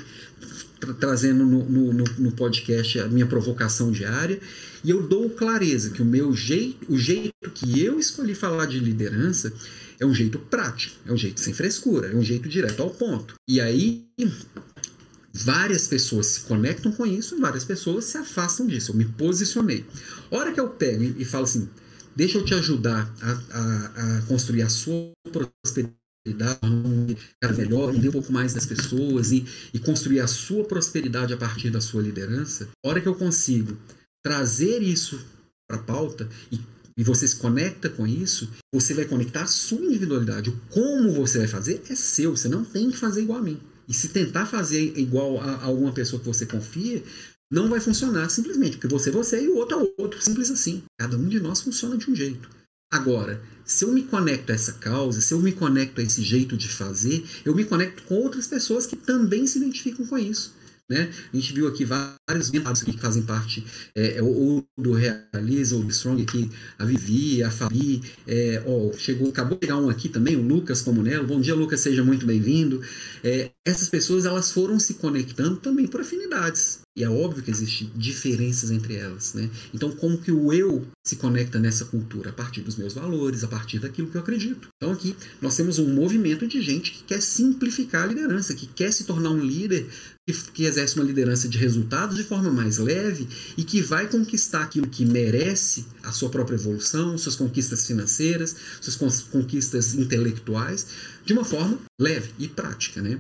[0.80, 4.39] tra trazendo no, no, podcast a minha provocação diária.
[4.82, 8.80] E eu dou clareza que o meu jeito, o jeito que eu escolhi falar de
[8.80, 9.52] liderança
[10.00, 13.34] é um jeito prático, é um jeito sem frescura, é um jeito direto ao ponto.
[13.46, 14.06] E aí
[15.34, 18.91] várias pessoas se conectam com isso, várias pessoas se afastam disso.
[18.91, 19.86] Eu me posicionei.
[20.32, 21.68] A hora que eu pego e falo assim,
[22.16, 26.05] deixa eu te ajudar a, a, a construir a sua prosperidade
[27.39, 31.38] cada melhor, entender um pouco mais das pessoas e, e construir a sua prosperidade a
[31.38, 33.78] partir da sua liderança, a hora que eu consigo
[34.24, 35.24] trazer isso
[35.68, 36.59] para a pauta e,
[36.97, 40.49] e você se conecta com isso, você vai conectar a sua individualidade.
[40.49, 43.59] O como você vai fazer é seu, você não tem que fazer igual a mim.
[43.88, 47.03] E se tentar fazer igual a, a alguma pessoa que você confia,
[47.52, 50.84] não vai funcionar simplesmente, porque você é você e o outro é outro, simples assim.
[51.00, 52.50] Cada um de nós funciona de um jeito.
[52.91, 56.56] Agora, se eu me conecto a essa causa, se eu me conecto a esse jeito
[56.56, 60.54] de fazer, eu me conecto com outras pessoas que também se identificam com isso.
[60.89, 61.12] Né?
[61.34, 63.64] A gente viu aqui vários membros que fazem parte
[63.94, 68.92] é, é ou do Realiza, ou do Strong, aqui, a Vivi, a Fabi, é, ó,
[68.98, 71.28] chegou, acabou de chegar um aqui também, o Lucas Comunello.
[71.28, 72.82] Bom dia, Lucas, seja muito bem-vindo.
[73.24, 76.80] É, essas pessoas elas foram se conectando também por afinidades.
[76.98, 79.50] E é óbvio que existem diferenças entre elas, né?
[79.74, 82.30] Então, como que o eu se conecta nessa cultura?
[82.30, 84.70] A partir dos meus valores, a partir daquilo que eu acredito.
[84.78, 88.94] Então, aqui nós temos um movimento de gente que quer simplificar a liderança, que quer
[88.94, 89.90] se tornar um líder
[90.26, 94.63] que, que exerce uma liderança de resultados de forma mais leve e que vai conquistar
[94.63, 100.88] aquilo que merece a sua própria evolução, suas conquistas financeiras, suas conquistas intelectuais,
[101.26, 103.20] de uma forma leve e prática, né?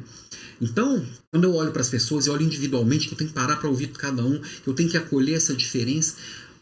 [0.61, 3.57] Então, quando eu olho para as pessoas e olho individualmente, que eu tenho que parar
[3.57, 6.15] para ouvir cada um, que eu tenho que acolher essa diferença,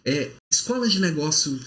[0.06, 1.58] é, escolas de negócio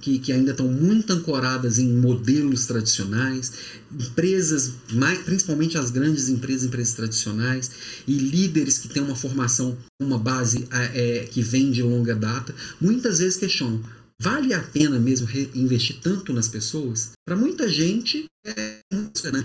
[0.00, 3.52] que, que ainda estão muito ancoradas em modelos tradicionais,
[3.90, 7.70] empresas, mais, principalmente as grandes empresas, empresas tradicionais,
[8.06, 13.18] e líderes que têm uma formação, uma base é, que vem de longa data, muitas
[13.18, 13.82] vezes questionam:
[14.20, 17.12] vale a pena mesmo investir tanto nas pessoas?
[17.26, 19.44] Para muita gente, é, né?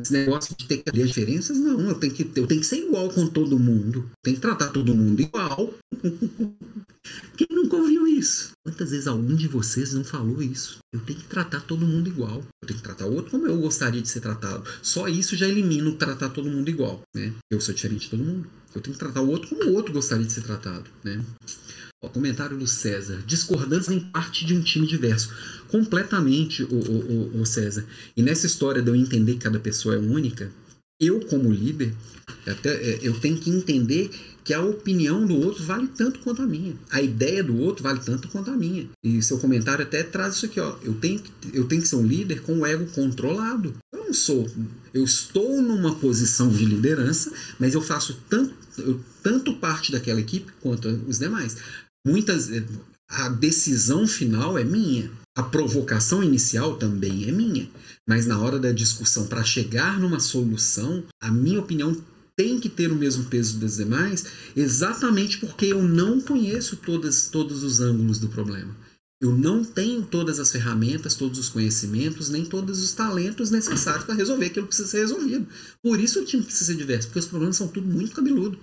[0.00, 1.80] Esse negócio de ter que ter diferenças, não.
[1.88, 4.10] Eu tenho que, eu tenho que ser igual com todo mundo.
[4.22, 5.74] Tem que tratar todo mundo igual.
[7.36, 8.52] Quem nunca ouviu isso?
[8.64, 10.78] Quantas vezes algum de vocês não falou isso?
[10.94, 12.44] Eu tenho que tratar todo mundo igual.
[12.62, 14.64] Eu tenho que tratar o outro como eu gostaria de ser tratado.
[14.82, 17.32] Só isso já elimina o tratar todo mundo igual, né?
[17.50, 18.48] Eu sou diferente de todo mundo.
[18.74, 21.22] Eu tenho que tratar o outro como o outro gostaria de ser tratado, né?
[22.10, 23.22] Comentário do César.
[23.26, 25.30] Discordância em parte de um time diverso.
[25.68, 27.84] Completamente, o, o, o, César.
[28.16, 30.50] E nessa história de eu entender que cada pessoa é única,
[31.00, 31.92] eu, como líder,
[32.46, 34.10] até, é, eu tenho que entender
[34.44, 36.74] que a opinião do outro vale tanto quanto a minha.
[36.90, 38.88] A ideia do outro vale tanto quanto a minha.
[39.02, 40.76] E seu comentário até traz isso aqui, ó.
[40.82, 43.74] Eu tenho que, eu tenho que ser um líder com o ego controlado.
[43.92, 44.48] Eu não sou.
[44.92, 50.52] Eu estou numa posição de liderança, mas eu faço tanto, eu, tanto parte daquela equipe
[50.60, 51.56] quanto os demais.
[52.06, 52.50] Muitas
[53.08, 55.10] a decisão final é minha.
[55.36, 57.68] A provocação inicial também é minha.
[58.08, 61.96] Mas na hora da discussão, para chegar numa solução, a minha opinião
[62.36, 64.24] tem que ter o mesmo peso das demais,
[64.56, 68.74] exatamente porque eu não conheço todas, todos os ângulos do problema.
[69.20, 74.16] Eu não tenho todas as ferramentas, todos os conhecimentos, nem todos os talentos necessários para
[74.16, 75.46] resolver aquilo que precisa ser resolvido.
[75.80, 78.58] Por isso o time precisa ser diverso, porque os problemas são tudo muito cabeludo.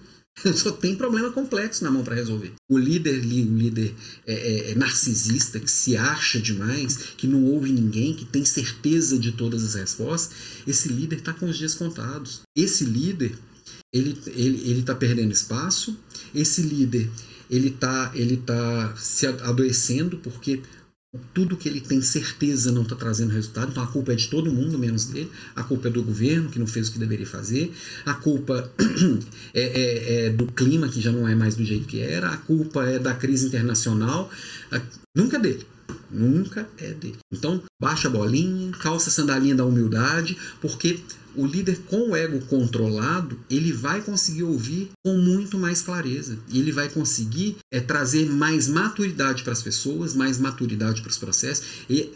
[0.55, 2.53] Só tem problema complexo na mão para resolver.
[2.69, 3.93] O líder, o líder
[4.25, 9.17] é, é, é, narcisista, que se acha demais, que não ouve ninguém, que tem certeza
[9.17, 10.35] de todas as respostas,
[10.67, 12.41] esse líder está com os dias contados.
[12.55, 13.33] Esse líder,
[13.93, 15.97] ele ele ele está perdendo espaço.
[16.33, 17.09] Esse líder,
[17.49, 20.61] ele está ele tá se adoecendo porque
[21.33, 24.51] tudo que ele tem certeza não está trazendo resultado, então a culpa é de todo
[24.51, 25.31] mundo, menos dele.
[25.55, 27.73] A culpa é do governo, que não fez o que deveria fazer.
[28.05, 28.71] A culpa
[29.53, 32.29] é, é, é do clima, que já não é mais do jeito que era.
[32.29, 34.29] A culpa é da crise internacional.
[34.71, 34.79] A...
[35.15, 35.65] Nunca é dele.
[36.11, 37.17] Nunca é dele.
[37.33, 40.99] Então, baixa a bolinha, calça a sandalinha da humildade, porque
[41.39, 46.37] o líder com o ego controlado, ele vai conseguir ouvir com muito mais clareza.
[46.53, 51.65] Ele vai conseguir é, trazer mais maturidade para as pessoas, mais maturidade para os processos.
[51.89, 52.13] E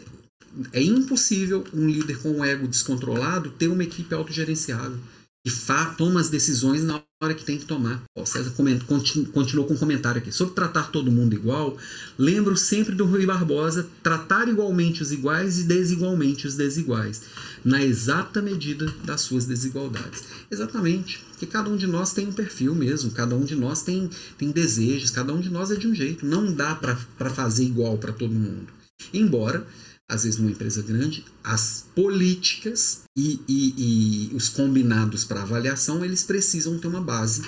[0.72, 4.98] é impossível um líder com o ego descontrolado ter uma equipe autogerenciável
[5.44, 8.02] que toma as decisões na hora que tem que tomar.
[8.16, 10.32] O César comenta, continuou com um comentário aqui.
[10.32, 11.76] Sobre tratar todo mundo igual,
[12.18, 17.22] lembro sempre do Rui Barbosa, tratar igualmente os iguais e desigualmente os desiguais,
[17.62, 20.24] na exata medida das suas desigualdades.
[20.50, 24.08] Exatamente, porque cada um de nós tem um perfil mesmo, cada um de nós tem,
[24.38, 26.24] tem desejos, cada um de nós é de um jeito.
[26.24, 28.72] Não dá para fazer igual para todo mundo.
[29.12, 29.66] Embora
[30.10, 36.22] às vezes numa empresa grande, as políticas e, e, e os combinados para avaliação, eles
[36.22, 37.42] precisam ter uma base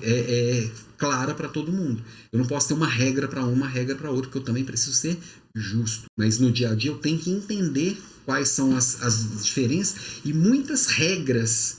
[0.00, 2.02] é, é clara para todo mundo.
[2.30, 4.94] Eu não posso ter uma regra para uma regra para outra, porque eu também preciso
[4.94, 5.18] ser
[5.54, 6.04] justo.
[6.16, 10.32] Mas no dia a dia eu tenho que entender quais são as, as diferenças e
[10.32, 11.78] muitas regras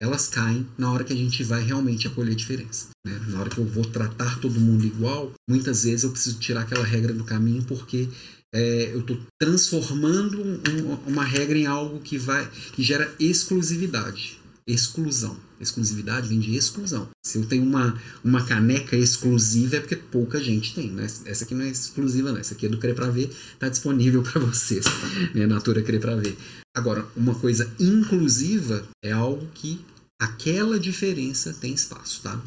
[0.00, 2.88] elas caem na hora que a gente vai realmente acolher diferença.
[3.06, 3.18] Né?
[3.28, 6.84] Na hora que eu vou tratar todo mundo igual, muitas vezes eu preciso tirar aquela
[6.84, 8.08] regra do caminho porque
[8.54, 15.36] é, eu estou transformando um, uma regra em algo que vai que gera exclusividade exclusão.
[15.60, 17.08] Exclusividade vem de exclusão.
[17.24, 21.06] Se eu tenho uma, uma caneca exclusiva é porque pouca gente tem né?
[21.26, 22.38] essa aqui não é exclusiva não.
[22.38, 24.84] Essa aqui é do Querer Pra Ver está disponível para vocês
[25.34, 25.46] né?
[25.46, 26.36] Natura Querer Pra Ver.
[26.74, 29.84] Agora uma coisa inclusiva é algo que
[30.20, 32.40] aquela diferença tem espaço tá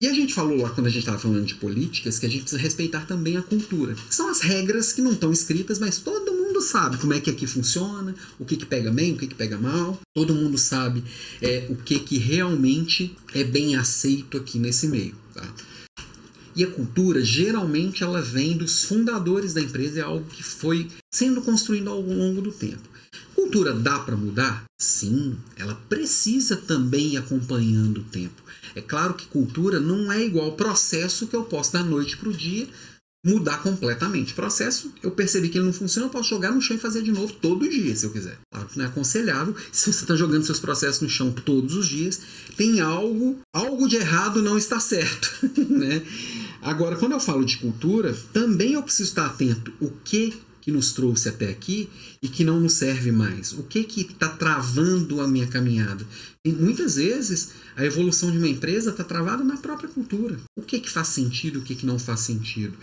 [0.00, 2.42] e a gente falou lá, quando a gente estava falando de políticas, que a gente
[2.42, 3.96] precisa respeitar também a cultura.
[4.08, 7.48] São as regras que não estão escritas, mas todo mundo sabe como é que aqui
[7.48, 10.00] funciona, o que, que pega bem, o que, que pega mal.
[10.14, 11.02] Todo mundo sabe
[11.42, 15.16] é, o que, que realmente é bem aceito aqui nesse meio.
[15.34, 15.52] Tá?
[16.54, 21.42] E a cultura, geralmente, ela vem dos fundadores da empresa, é algo que foi sendo
[21.42, 22.88] construído ao longo do tempo.
[23.48, 24.64] Cultura dá para mudar?
[24.78, 28.42] Sim, ela precisa também ir acompanhando o tempo.
[28.74, 32.32] É claro que cultura não é igual processo que eu posso da noite para o
[32.32, 32.68] dia
[33.24, 34.34] mudar completamente.
[34.34, 37.10] Processo, eu percebi que ele não funciona, eu posso jogar no chão e fazer de
[37.10, 38.38] novo todo dia, se eu quiser.
[38.52, 39.56] Claro que não é aconselhável.
[39.72, 42.20] Se você está jogando seus processos no chão todos os dias,
[42.54, 45.30] tem algo, algo de errado não está certo,
[45.70, 46.02] né?
[46.60, 50.34] Agora, quando eu falo de cultura, também eu preciso estar atento o que
[50.68, 51.88] que nos trouxe até aqui
[52.20, 53.54] e que não nos serve mais?
[53.54, 56.06] O que que está travando a minha caminhada?
[56.44, 60.38] E muitas vezes a evolução de uma empresa está travada na própria cultura.
[60.54, 62.74] O que que faz sentido, o que que não faz sentido?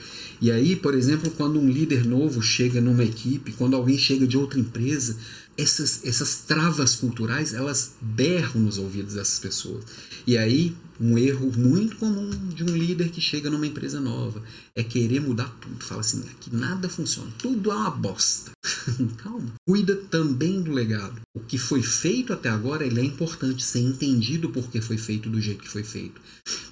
[0.42, 4.36] E aí, por exemplo, quando um líder novo chega numa equipe, quando alguém chega de
[4.36, 5.16] outra empresa,
[5.56, 9.84] essas, essas travas culturais, elas berram nos ouvidos dessas pessoas.
[10.28, 14.42] E aí, um erro muito comum de um líder que chega numa empresa nova
[14.74, 15.84] é querer mudar tudo.
[15.84, 18.52] Fala assim, aqui nada funciona, tudo é uma bosta.
[19.18, 19.54] Calma.
[19.68, 21.22] Cuida também do legado.
[21.36, 25.40] O que foi feito até agora, ele é importante ser entendido porque foi feito do
[25.40, 26.20] jeito que foi feito.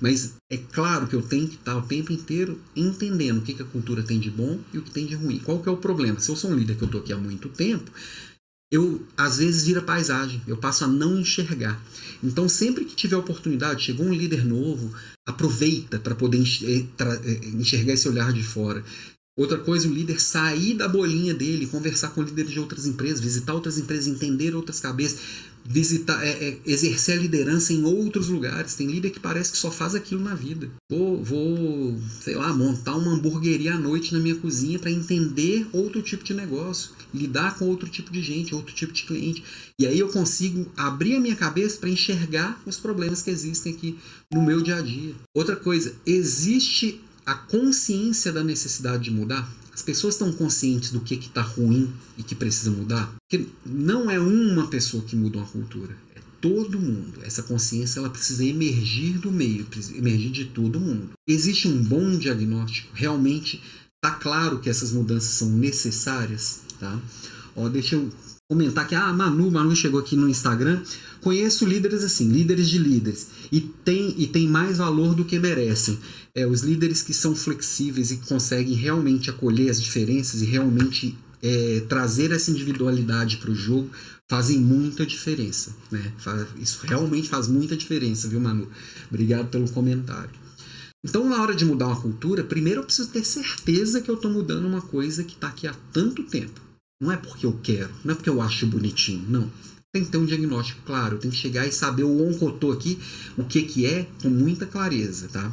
[0.02, 3.62] Mas é claro que eu tenho que estar o tempo inteiro entendendo o que, que
[3.62, 5.40] a cultura tem de bom e o que tem de ruim.
[5.40, 6.20] Qual que é o problema?
[6.20, 7.92] Se eu sou um líder que eu estou aqui há muito tempo,
[8.74, 11.80] eu às vezes vira paisagem, eu passo a não enxergar.
[12.24, 14.92] Então, sempre que tiver oportunidade, chegou um líder novo,
[15.28, 18.84] aproveita para poder eh, eh, enxergar esse olhar de fora.
[19.38, 23.54] Outra coisa, o líder sair da bolinha dele, conversar com líderes de outras empresas, visitar
[23.54, 25.20] outras empresas, entender outras cabeças
[25.66, 28.76] visitar, é, é, exercer a liderança em outros lugares.
[28.76, 30.70] Tem líder que parece que só faz aquilo na vida.
[30.90, 36.02] Vou, vou sei lá, montar uma hamburgueria à noite na minha cozinha para entender outro
[36.02, 39.44] tipo de negócio, lidar com outro tipo de gente, outro tipo de cliente.
[39.80, 43.98] E aí eu consigo abrir a minha cabeça para enxergar os problemas que existem aqui
[44.32, 45.16] no meu dia a dia.
[45.36, 49.50] Outra coisa, existe a consciência da necessidade de mudar?
[49.74, 53.12] As pessoas estão conscientes do que está ruim e que precisa mudar?
[53.18, 57.20] Porque não é uma pessoa que muda uma cultura, é todo mundo.
[57.24, 59.66] Essa consciência ela precisa emergir do meio,
[59.96, 61.10] emergir de todo mundo.
[61.28, 62.90] Existe um bom diagnóstico?
[62.94, 63.64] Realmente
[63.96, 66.62] está claro que essas mudanças são necessárias?
[66.80, 67.00] Tá?
[67.56, 68.12] Ó, deixa eu
[68.48, 70.84] comentar que ah, Manu, Manu chegou aqui no Instagram.
[71.22, 75.98] Conheço líderes assim, líderes de líderes, e tem, e tem mais valor do que merecem
[76.36, 81.18] é, os líderes que são flexíveis e que conseguem realmente acolher as diferenças e realmente
[81.42, 83.90] é, trazer essa individualidade para o jogo
[84.30, 85.76] fazem muita diferença.
[85.92, 86.12] Né?
[86.60, 88.68] Isso realmente faz muita diferença, viu, Manu?
[89.10, 90.32] Obrigado pelo comentário.
[91.06, 94.32] Então, na hora de mudar uma cultura, primeiro eu preciso ter certeza que eu estou
[94.32, 96.62] mudando uma coisa que está aqui há tanto tempo.
[97.02, 99.52] Não é porque eu quero, não é porque eu acho bonitinho, não.
[99.92, 102.98] Tem que ter um diagnóstico claro, tem que chegar e saber o estou aqui,
[103.38, 105.52] o que, que é, com muita clareza, tá?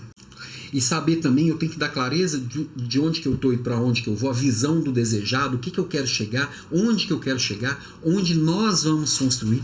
[0.73, 3.59] E saber também, eu tenho que dar clareza de, de onde que eu estou e
[3.59, 6.66] para onde que eu vou, a visão do desejado, o que, que eu quero chegar,
[6.71, 9.62] onde que eu quero chegar, onde nós vamos construir.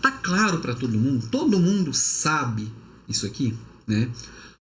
[0.00, 1.26] Tá claro para todo mundo?
[1.30, 2.68] Todo mundo sabe
[3.08, 3.54] isso aqui,
[3.86, 4.10] né?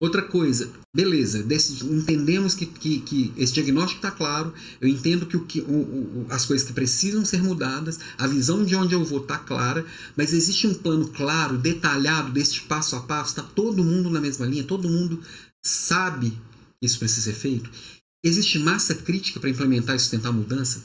[0.02, 5.36] Outra coisa, beleza, desse, entendemos que, que, que, esse diagnóstico está claro, eu entendo que,
[5.36, 9.04] o, que o, o, as coisas que precisam ser mudadas, a visão de onde eu
[9.04, 9.86] vou está clara,
[10.16, 14.44] mas existe um plano claro, detalhado, desse passo a passo, está todo mundo na mesma
[14.44, 15.20] linha, todo mundo
[15.64, 16.30] sabe
[16.80, 17.70] que isso precisa ser feito?
[18.24, 20.82] Existe massa crítica para implementar e sustentar a mudança?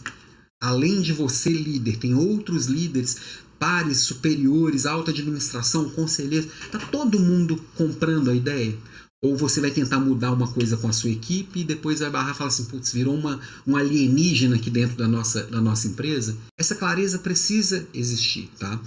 [0.62, 3.18] Além de você, líder, tem outros líderes,
[3.60, 6.50] pares superiores, alta administração, conselheiros.
[6.66, 8.76] Está todo mundo comprando a ideia?
[9.24, 12.34] Ou você vai tentar mudar uma coisa com a sua equipe e depois vai barrar
[12.34, 16.38] e falar assim, putz, virou uma, um alienígena aqui dentro da nossa, da nossa empresa?
[16.58, 18.80] Essa clareza precisa existir, tá?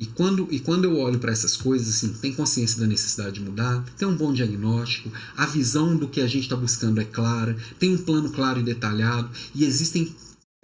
[0.00, 3.42] E quando, e quando eu olho para essas coisas, assim, tem consciência da necessidade de
[3.42, 7.54] mudar, tem um bom diagnóstico, a visão do que a gente está buscando é clara,
[7.78, 10.10] tem um plano claro e detalhado, e existem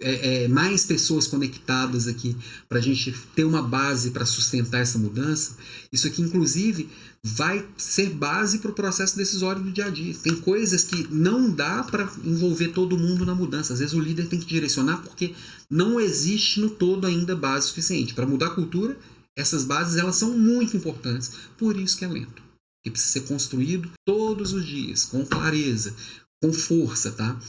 [0.01, 2.35] é, é, mais pessoas conectadas aqui
[2.67, 5.55] para a gente ter uma base para sustentar essa mudança.
[5.91, 6.89] Isso aqui, inclusive,
[7.23, 10.15] vai ser base para o processo decisório do dia a dia.
[10.15, 13.73] Tem coisas que não dá para envolver todo mundo na mudança.
[13.73, 15.33] Às vezes o líder tem que direcionar porque
[15.69, 18.13] não existe no todo ainda base suficiente.
[18.13, 18.97] Para mudar a cultura,
[19.37, 22.41] essas bases elas são muito importantes, por isso que é lento.
[22.83, 25.93] Que precisa ser construído todos os dias, com clareza,
[26.41, 27.39] com força, tá?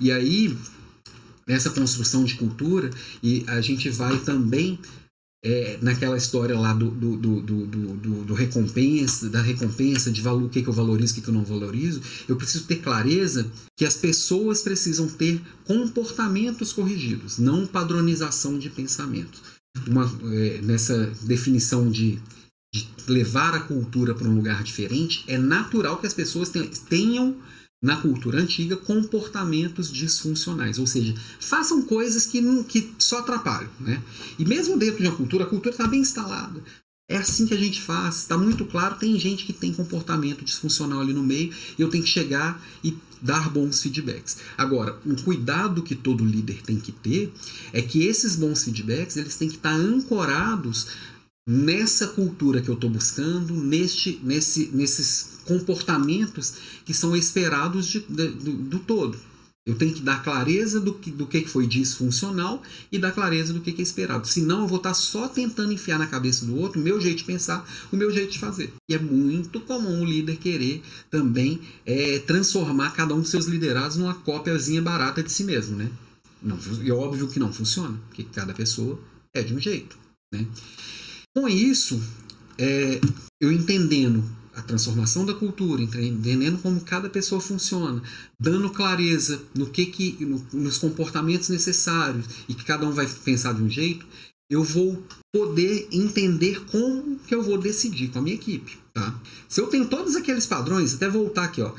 [0.00, 0.56] E aí,
[1.46, 2.90] nessa construção de cultura,
[3.22, 4.78] e a gente vai também
[5.44, 10.48] é, naquela história lá do, do, do, do, do recompensa, da recompensa, de valor, o
[10.48, 13.84] que, que eu valorizo, o que, que eu não valorizo, eu preciso ter clareza que
[13.84, 19.55] as pessoas precisam ter comportamentos corrigidos, não padronização de pensamentos
[19.86, 22.18] uma, é, nessa definição de,
[22.74, 26.50] de, levar a cultura para um lugar diferente, é natural que as pessoas
[26.88, 27.36] tenham
[27.82, 33.70] na cultura antiga comportamentos disfuncionais, ou seja, façam coisas que, que só atrapalham.
[33.78, 34.02] Né?
[34.38, 36.62] E mesmo dentro de uma cultura, a cultura está bem instalada.
[37.08, 38.96] É assim que a gente faz, está muito claro.
[38.96, 42.96] Tem gente que tem comportamento disfuncional ali no meio, e eu tenho que chegar e
[43.22, 44.38] dar bons feedbacks.
[44.58, 47.32] Agora, um cuidado que todo líder tem que ter
[47.72, 50.88] é que esses bons feedbacks eles têm que estar ancorados
[51.48, 56.54] nessa cultura que eu estou buscando, neste, nesse, nesses comportamentos
[56.84, 59.16] que são esperados de, de, do, do todo.
[59.66, 63.60] Eu tenho que dar clareza do que, do que foi disfuncional e dar clareza do
[63.60, 64.28] que é esperado.
[64.28, 67.24] Senão eu vou estar só tentando enfiar na cabeça do outro o meu jeito de
[67.24, 68.72] pensar, o meu jeito de fazer.
[68.88, 73.96] E é muito comum o líder querer também é, transformar cada um dos seus liderados
[73.96, 75.90] numa cópiazinha barata de si mesmo, né?
[76.40, 79.00] Não, é óbvio que não funciona, porque cada pessoa
[79.34, 79.98] é de um jeito.
[80.32, 80.46] Né?
[81.34, 82.00] Com isso,
[82.56, 83.00] é,
[83.40, 84.24] eu entendendo
[84.56, 88.02] a transformação da cultura, entendendo como cada pessoa funciona,
[88.40, 93.52] dando clareza no que, que no, nos comportamentos necessários e que cada um vai pensar
[93.52, 94.06] de um jeito,
[94.48, 98.78] eu vou poder entender como que eu vou decidir com a minha equipe.
[98.94, 99.20] Tá?
[99.46, 101.74] Se eu tenho todos aqueles padrões, até voltar aqui, ó,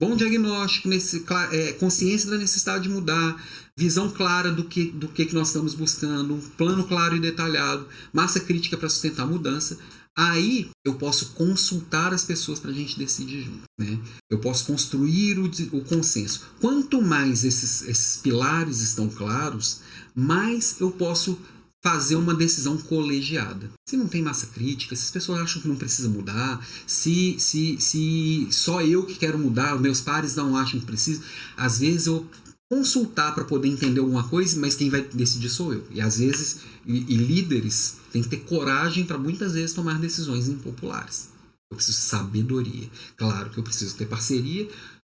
[0.00, 3.36] bom diagnóstico, nesse, é, consciência da necessidade de mudar,
[3.76, 7.86] visão clara do que, do que, que nós estamos buscando, um plano claro e detalhado,
[8.14, 9.78] massa crítica para sustentar a mudança,
[10.16, 13.62] Aí eu posso consultar as pessoas para a gente decidir junto.
[13.78, 13.98] Né?
[14.30, 16.46] Eu posso construir o, o consenso.
[16.60, 19.80] Quanto mais esses, esses pilares estão claros,
[20.14, 21.38] mais eu posso
[21.84, 23.70] fazer uma decisão colegiada.
[23.86, 27.76] Se não tem massa crítica, se as pessoas acham que não precisa mudar, se, se,
[27.78, 31.22] se só eu que quero mudar, meus pares não acham que precisa,
[31.54, 32.26] às vezes eu
[32.74, 35.86] consultar para poder entender alguma coisa, mas quem vai decidir sou eu.
[35.92, 40.48] E às vezes, e, e líderes têm que ter coragem para muitas vezes tomar decisões
[40.48, 41.28] impopulares.
[41.70, 42.90] Eu preciso de sabedoria.
[43.16, 44.68] Claro que eu preciso ter parceria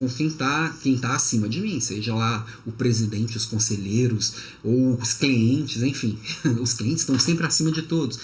[0.02, 4.98] com quem está quem tá acima de mim, seja lá o presidente, os conselheiros ou
[5.00, 6.18] os clientes, enfim.
[6.60, 8.18] Os clientes estão sempre acima de todos.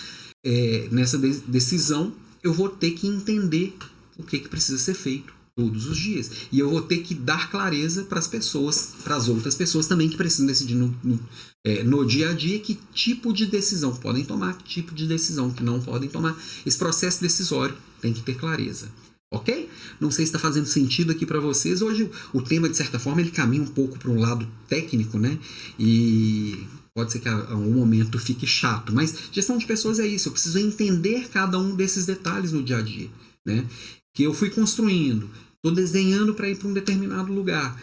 [0.45, 2.13] É, nessa de decisão,
[2.43, 3.77] eu vou ter que entender
[4.19, 6.31] o que, que precisa ser feito todos os dias.
[6.51, 10.09] E eu vou ter que dar clareza para as pessoas, para as outras pessoas também
[10.09, 11.21] que precisam decidir no, no,
[11.65, 15.51] é, no, dia a dia que tipo de decisão podem tomar, que tipo de decisão
[15.51, 16.35] que não podem tomar.
[16.65, 18.89] Esse processo decisório tem que ter clareza.
[19.33, 19.69] Ok?
[20.01, 21.83] Não sei se está fazendo sentido aqui para vocês.
[21.83, 25.39] Hoje o tema, de certa forma, ele caminha um pouco para um lado técnico, né?
[25.79, 30.29] E pode ser que a, um momento fique chato, mas gestão de pessoas é isso.
[30.29, 33.09] Eu preciso entender cada um desses detalhes no dia a dia,
[33.47, 33.65] né?
[34.13, 35.31] Que eu fui construindo,
[35.65, 37.79] estou desenhando para ir para um determinado lugar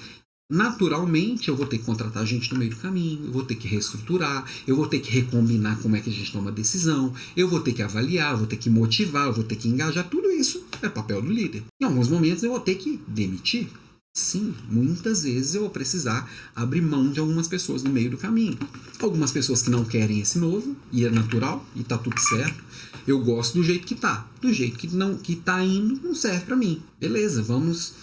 [0.49, 3.67] naturalmente eu vou ter que contratar gente no meio do caminho, eu vou ter que
[3.67, 7.49] reestruturar, eu vou ter que recombinar como é que a gente toma a decisão, eu
[7.49, 10.32] vou ter que avaliar, eu vou ter que motivar, eu vou ter que engajar, tudo
[10.32, 11.63] isso é papel do líder.
[11.82, 13.67] Em alguns momentos eu vou ter que demitir.
[14.15, 18.57] Sim, muitas vezes eu vou precisar abrir mão de algumas pessoas no meio do caminho.
[18.99, 22.63] Algumas pessoas que não querem esse novo, e é natural, e tá tudo certo.
[23.08, 24.28] Eu gosto do jeito que tá.
[24.41, 26.84] Do jeito que não que tá indo, não serve para mim.
[26.99, 27.93] Beleza, vamos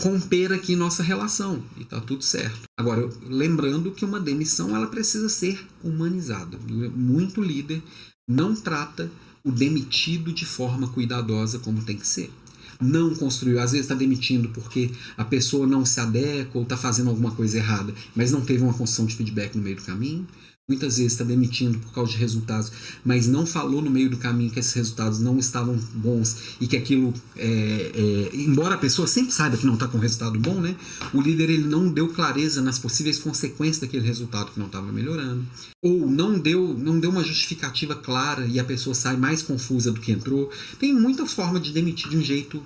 [0.00, 2.62] romper aqui nossa relação e tá tudo certo.
[2.76, 6.58] Agora, lembrando que uma demissão ela precisa ser humanizada.
[6.96, 7.82] Muito líder
[8.26, 9.10] não trata
[9.44, 12.32] o demitido de forma cuidadosa como tem que ser.
[12.80, 17.10] Não construiu, às vezes está demitindo porque a pessoa não se adequa ou está fazendo
[17.10, 20.26] alguma coisa errada, mas não teve uma construção de feedback no meio do caminho
[20.66, 22.72] muitas vezes está demitindo por causa de resultados,
[23.04, 26.74] mas não falou no meio do caminho que esses resultados não estavam bons e que
[26.74, 30.74] aquilo, é, é, embora a pessoa sempre saiba que não está com resultado bom, né,
[31.12, 35.44] o líder ele não deu clareza nas possíveis consequências daquele resultado que não estava melhorando,
[35.82, 40.00] ou não deu, não deu uma justificativa clara e a pessoa sai mais confusa do
[40.00, 40.50] que entrou.
[40.78, 42.62] Tem muita forma de demitir de um jeito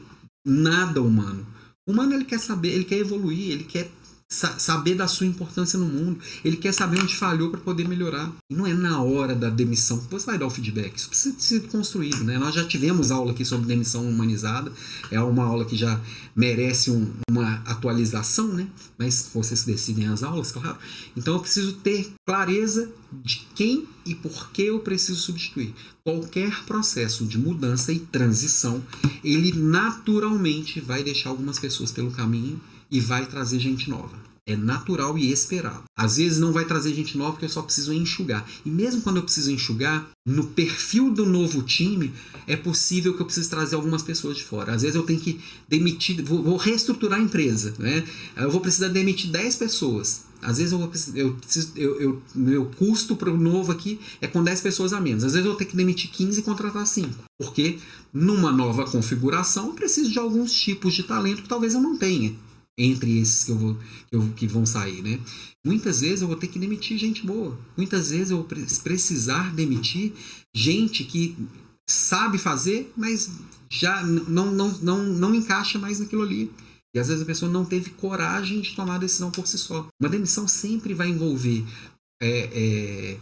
[0.46, 1.44] nada humano.
[1.84, 3.90] O humano ele quer saber, ele quer evoluir, ele quer
[4.30, 6.20] saber da sua importância no mundo.
[6.44, 8.30] Ele quer saber onde falhou para poder melhorar.
[8.50, 10.96] E não é na hora da demissão que você vai dar o feedback.
[10.96, 12.22] Isso precisa ser construído.
[12.24, 12.38] Né?
[12.38, 14.70] Nós já tivemos aula aqui sobre demissão humanizada.
[15.10, 15.98] É uma aula que já
[16.36, 18.68] merece um, uma atualização, né?
[18.98, 20.76] mas vocês decidem as aulas, claro.
[21.16, 22.90] Então eu preciso ter clareza
[23.24, 25.74] de quem e por que eu preciso substituir.
[26.04, 28.82] Qualquer processo de mudança e transição,
[29.24, 32.60] ele naturalmente vai deixar algumas pessoas pelo caminho
[32.90, 34.28] e vai trazer gente nova.
[34.48, 35.84] É natural e esperado.
[35.94, 38.48] Às vezes não vai trazer gente nova porque eu só preciso enxugar.
[38.64, 42.14] E mesmo quando eu preciso enxugar, no perfil do novo time,
[42.46, 44.72] é possível que eu precise trazer algumas pessoas de fora.
[44.72, 47.74] Às vezes eu tenho que demitir, vou, vou reestruturar a empresa.
[47.78, 48.02] Né?
[48.36, 50.22] Eu vou precisar demitir 10 pessoas.
[50.40, 51.36] Às vezes eu, eu,
[51.76, 55.24] eu, eu meu custo para o novo aqui é com 10 pessoas a menos.
[55.24, 57.10] Às vezes eu vou ter que demitir 15 e contratar 5.
[57.38, 57.78] Porque
[58.14, 62.34] numa nova configuração eu preciso de alguns tipos de talento que talvez eu não tenha
[62.78, 63.76] entre esses que, eu vou,
[64.12, 65.20] eu, que vão sair, né?
[65.66, 67.58] Muitas vezes eu vou ter que demitir gente boa.
[67.76, 70.12] Muitas vezes eu vou precisar demitir
[70.54, 71.36] gente que
[71.88, 73.30] sabe fazer, mas
[73.68, 76.50] já não, não, não, não encaixa mais naquilo ali.
[76.94, 79.86] E às vezes a pessoa não teve coragem de tomar a decisão por si só.
[80.00, 81.64] Uma demissão sempre vai envolver
[82.20, 83.18] é, é,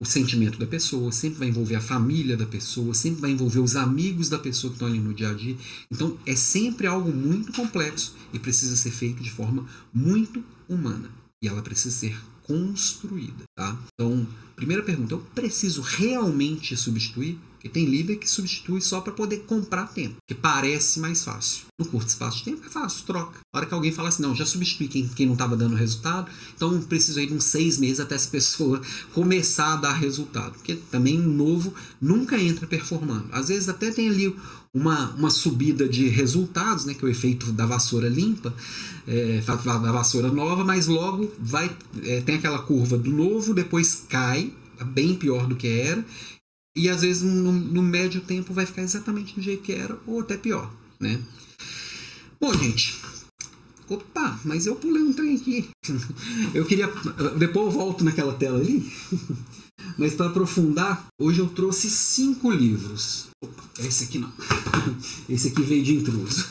[0.00, 3.76] o sentimento da pessoa, sempre vai envolver a família da pessoa, sempre vai envolver os
[3.76, 5.56] amigos da pessoa que estão ali no dia a dia.
[5.90, 11.10] Então é sempre algo muito complexo e precisa ser feito de forma muito humana.
[11.42, 13.78] E ela precisa ser construída, tá?
[13.94, 17.38] Então, primeira pergunta, eu preciso realmente substituir?
[17.64, 21.62] Porque tem líder que substitui só para poder comprar tempo, que parece mais fácil.
[21.78, 23.40] No curto espaço de tempo é fácil, troca.
[23.54, 26.30] A hora que alguém fala assim, não, já substitui quem, quem não estava dando resultado,
[26.54, 28.82] então preciso aí de uns seis meses até essa pessoa
[29.14, 30.52] começar a dar resultado.
[30.52, 33.28] Porque também novo nunca entra performando.
[33.32, 34.36] Às vezes até tem ali
[34.74, 38.52] uma, uma subida de resultados, né, que é o efeito da vassoura limpa,
[39.08, 44.52] é, da vassoura nova, mas logo vai é, tem aquela curva do novo, depois cai,
[44.84, 46.04] bem pior do que era,
[46.76, 50.20] e às vezes no, no, médio tempo vai ficar exatamente do jeito que era, ou
[50.20, 51.20] até pior, né?
[52.40, 52.98] Bom, gente.
[53.88, 55.68] Opa, mas eu pulei um trem aqui.
[56.54, 56.90] Eu queria.
[57.38, 58.90] Depois eu volto naquela tela ali.
[59.98, 63.28] Mas para aprofundar, hoje eu trouxe cinco livros.
[63.42, 64.32] Opa, esse aqui não.
[65.28, 66.46] Esse aqui veio de intruso.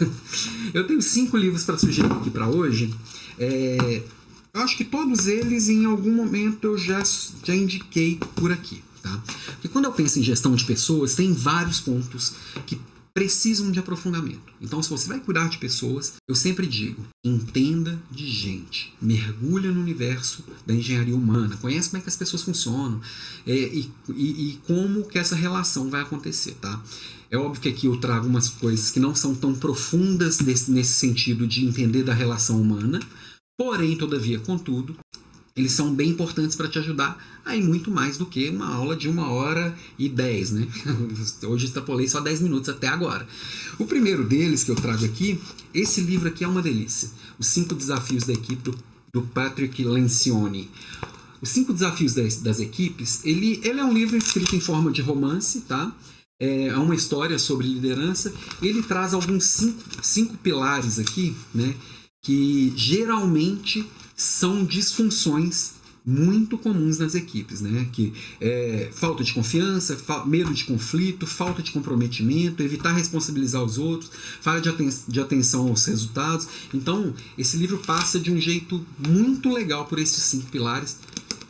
[0.74, 2.93] Eu tenho cinco livros para sugerir aqui para hoje.
[3.38, 4.03] É,
[4.53, 7.01] eu acho que todos eles, em algum momento, eu já,
[7.43, 8.84] já indiquei por aqui.
[9.03, 9.21] Tá?
[9.51, 12.35] Porque quando eu penso em gestão de pessoas, tem vários pontos
[12.65, 12.79] que
[13.13, 14.53] precisam de aprofundamento.
[14.61, 19.81] Então, se você vai cuidar de pessoas, eu sempre digo: entenda de gente, mergulha no
[19.81, 23.01] universo da engenharia humana, conhece como é que as pessoas funcionam
[23.45, 26.81] é, e, e, e, como que essa relação vai acontecer, tá?
[27.29, 30.93] É óbvio que aqui eu trago umas coisas que não são tão profundas nesse, nesse
[30.93, 33.01] sentido de entender da relação humana,
[33.57, 34.95] porém, todavia, contudo,
[35.55, 39.07] eles são bem importantes para te ajudar aí muito mais do que uma aula de
[39.07, 40.67] uma hora e dez, né?
[41.45, 43.27] Hoje extrapolei só dez minutos até agora.
[43.77, 45.39] O primeiro deles que eu trago aqui,
[45.73, 47.09] esse livro aqui é uma delícia.
[47.37, 48.71] Os cinco desafios da equipe
[49.11, 50.71] do, Patrick Lencioni.
[51.39, 55.01] Os cinco desafios das, das equipes, ele, ele é um livro escrito em forma de
[55.01, 55.95] romance, tá?
[56.41, 58.33] É, é uma história sobre liderança.
[58.59, 61.75] Ele traz alguns cinco, cinco pilares aqui, né?
[62.23, 63.85] Que geralmente
[64.16, 65.74] são disfunções
[66.05, 67.88] muito comuns nas equipes, né?
[67.91, 73.78] Que é, falta de confiança, fa medo de conflito, falta de comprometimento, evitar responsabilizar os
[73.78, 74.11] outros,
[74.41, 76.47] falta de, aten de atenção aos resultados.
[76.74, 80.97] Então, esse livro passa de um jeito muito legal por esses cinco pilares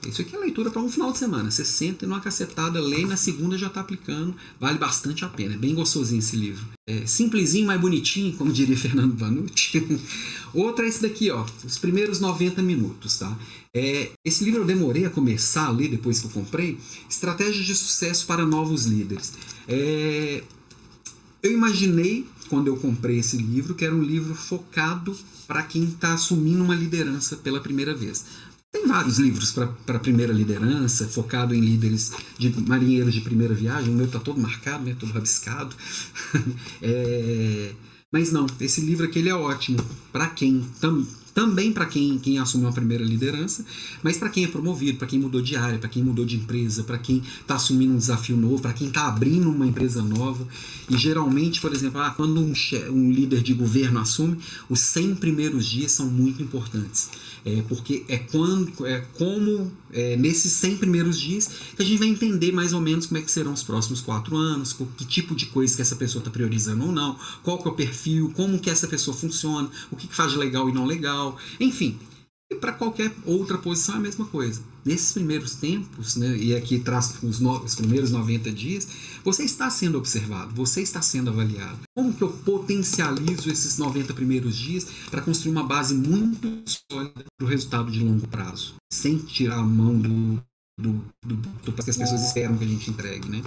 [0.09, 1.49] isso aqui é leitura para um final de semana.
[1.49, 4.35] Você senta numa cacetada, lê e na segunda já está aplicando.
[4.59, 5.55] Vale bastante a pena.
[5.55, 6.65] É bem gostosinho esse livro.
[6.87, 10.01] É simplesinho, mais bonitinho, como diria Fernando Vanucci.
[10.53, 11.45] Outra é esse daqui, ó.
[11.63, 13.37] Os primeiros 90 minutos, tá?
[13.75, 16.77] É, esse livro eu demorei a começar a ler depois que eu comprei.
[17.09, 19.33] Estratégias de sucesso para novos líderes.
[19.67, 20.43] É,
[21.41, 25.15] eu imaginei, quando eu comprei esse livro, que era um livro focado
[25.47, 28.25] para quem está assumindo uma liderança pela primeira vez.
[28.73, 33.93] Tem vários livros para primeira liderança, focado em líderes de marinheiros de primeira viagem.
[33.93, 35.75] O meu está todo marcado, né, todo rabiscado.
[36.81, 37.71] é,
[38.11, 39.77] mas não, esse livro aqui ele é ótimo
[40.11, 43.65] para quem tam, também para quem, quem assume uma primeira liderança,
[44.01, 46.83] mas para quem é promovido, para quem mudou de área, para quem mudou de empresa,
[46.83, 50.47] para quem está assumindo um desafio novo, para quem está abrindo uma empresa nova.
[50.89, 52.53] E geralmente, por exemplo, ah, quando um,
[52.91, 54.37] um líder de governo assume,
[54.69, 57.09] os 100 primeiros dias são muito importantes.
[57.45, 62.07] É, porque é, quando, é como é, nesses 100 primeiros dias que a gente vai
[62.07, 65.47] entender mais ou menos como é que serão os próximos quatro anos, que tipo de
[65.47, 68.69] coisa que essa pessoa está priorizando ou não, qual que é o perfil, como que
[68.69, 71.99] essa pessoa funciona, o que, que faz de legal e não legal, enfim.
[72.53, 74.61] E para qualquer outra posição é a mesma coisa.
[74.85, 78.87] Nesses primeiros tempos, né, e aqui traz os, no, os primeiros 90 dias,
[79.23, 81.79] você está sendo observado, você está sendo avaliado.
[81.95, 86.47] Como que eu potencializo esses 90 primeiros dias para construir uma base muito
[86.91, 90.43] sólida para o resultado de longo prazo, sem tirar a mão do,
[90.79, 93.41] do, do, do que as pessoas esperam que a gente entregue, né?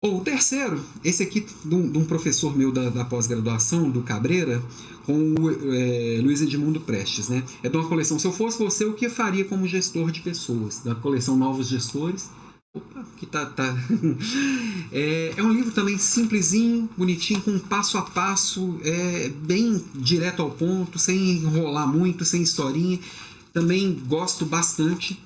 [0.00, 4.62] O terceiro, esse aqui de um, de um professor meu da, da pós-graduação, do Cabreira,
[5.04, 7.42] com o é, Luiz Edmundo Prestes, né?
[7.64, 10.82] É de uma coleção Se Eu Fosse Você, o que faria como gestor de pessoas?
[10.84, 12.30] Da coleção Novos Gestores.
[12.72, 13.46] Opa, que tá.
[13.46, 13.76] tá.
[14.90, 20.50] É, é, um livro também simplesinho, bonitinho, com passo a passo, é, bem direto ao
[20.50, 22.98] ponto, sem enrolar muito, sem historinha.
[23.52, 25.20] Também gosto bastante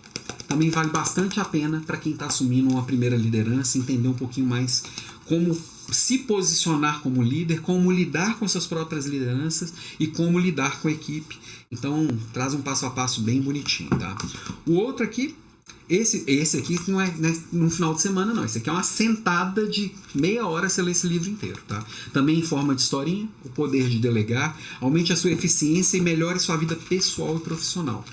[0.53, 4.47] também vale bastante a pena para quem está assumindo uma primeira liderança entender um pouquinho
[4.47, 4.85] mais
[5.25, 5.59] como
[5.91, 10.91] se posicionar como líder, como lidar com suas próprias lideranças e como lidar com a
[10.91, 11.39] equipe.
[11.71, 14.15] Então, traz um passo a passo bem bonitinho, tá?
[14.67, 15.35] O outro aqui,
[15.89, 18.45] esse, esse aqui não é, não é no final de semana, não.
[18.45, 21.83] Esse aqui é uma sentada de meia hora você lê esse livro inteiro, tá?
[22.13, 26.39] Também em forma de historinha, o poder de delegar, aumente a sua eficiência e melhore
[26.39, 28.05] sua vida pessoal e profissional.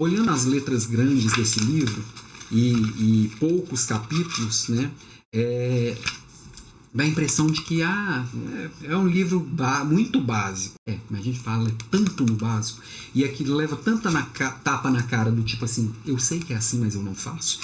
[0.00, 2.04] Olhando as letras grandes desse livro
[2.52, 4.90] e, e poucos capítulos, né,
[5.32, 5.96] é,
[6.94, 8.24] dá a impressão de que ah,
[8.84, 9.44] é, é um livro
[9.86, 10.76] muito básico.
[10.88, 12.80] É, mas a gente fala tanto no básico
[13.12, 16.56] e aquilo leva tanta na tapa na cara do tipo assim, eu sei que é
[16.56, 17.58] assim, mas eu não faço.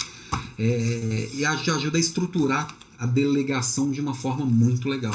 [0.59, 5.15] É, e ajuda a estruturar a, a delegação de uma forma muito legal.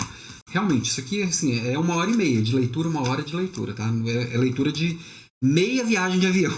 [0.50, 3.74] Realmente, isso aqui assim, é uma hora e meia de leitura, uma hora de leitura,
[3.74, 3.92] tá?
[4.06, 4.98] É, é leitura de
[5.42, 6.58] meia viagem de avião.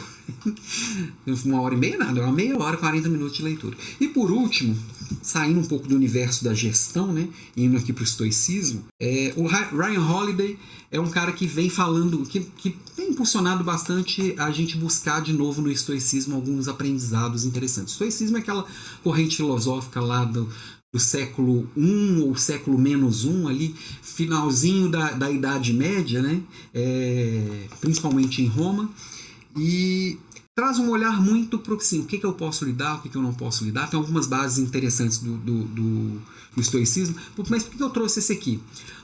[1.45, 3.75] Uma hora e meia nada, uma meia hora, 40 minutos de leitura.
[3.99, 4.75] E por último,
[5.21, 9.45] saindo um pouco do universo da gestão, né, indo aqui para o estoicismo, é, o
[9.47, 10.57] Ryan Holiday
[10.91, 15.33] é um cara que vem falando, que, que tem impulsionado bastante a gente buscar de
[15.33, 17.93] novo no estoicismo alguns aprendizados interessantes.
[17.93, 18.65] O estoicismo é aquela
[19.03, 20.49] corrente filosófica lá do,
[20.91, 26.41] do século I ou século menos um ali, finalzinho da, da Idade Média, né?
[26.73, 28.89] É, principalmente em Roma,
[29.55, 30.17] e
[30.55, 33.15] traz um olhar muito para assim, o que, que eu posso lidar, o que, que
[33.15, 33.89] eu não posso lidar.
[33.89, 36.21] Tem algumas bases interessantes do, do, do,
[36.55, 37.15] do estoicismo,
[37.49, 38.61] mas por que eu trouxe esse aqui?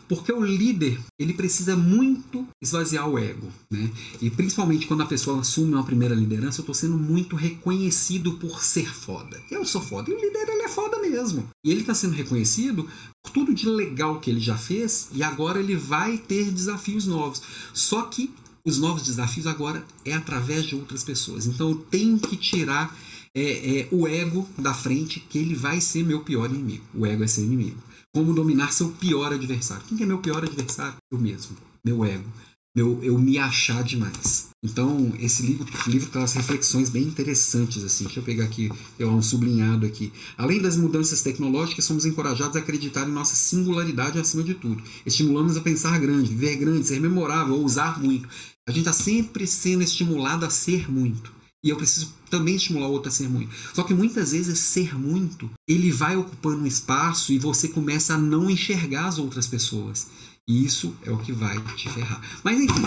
[0.08, 3.92] Porque o líder, ele precisa muito esvaziar o ego, né?
[4.22, 8.64] E principalmente quando a pessoa assume uma primeira liderança, eu estou sendo muito reconhecido por
[8.64, 9.42] ser foda.
[9.52, 10.10] Eu sou foda.
[10.10, 11.50] E o líder, ele é foda mesmo.
[11.64, 12.88] E ele está sendo reconhecido
[13.22, 17.42] por tudo de legal que ele já fez e agora ele vai ter desafios novos.
[17.74, 18.34] Só que
[18.68, 21.48] os novos desafios agora é através de outras pessoas.
[21.48, 22.94] Então eu tenho que tirar
[23.34, 26.84] é, é, o ego da frente, que ele vai ser meu pior inimigo.
[26.94, 27.78] O ego é seu inimigo.
[28.14, 29.84] Como dominar seu pior adversário.
[29.88, 30.96] Quem é meu pior adversário?
[31.12, 31.56] Eu mesmo.
[31.86, 32.26] Meu ego.
[32.76, 34.50] Meu, eu me achar demais.
[34.64, 37.84] Então, esse livro, livro traz reflexões bem interessantes.
[37.84, 38.04] assim.
[38.04, 40.12] Deixa eu pegar aqui, eu um sublinhado aqui.
[40.38, 44.82] Além das mudanças tecnológicas, somos encorajados a acreditar em nossa singularidade acima de tudo.
[45.06, 48.28] Estimulamos a pensar grande, viver grande, ser memorável, ousar muito.
[48.68, 51.32] A gente está sempre sendo estimulado a ser muito.
[51.64, 53.50] E eu preciso também estimular o outro a ser muito.
[53.74, 58.18] Só que muitas vezes ser muito, ele vai ocupando um espaço e você começa a
[58.18, 60.08] não enxergar as outras pessoas.
[60.46, 62.22] E isso é o que vai te ferrar.
[62.44, 62.84] Mas enfim,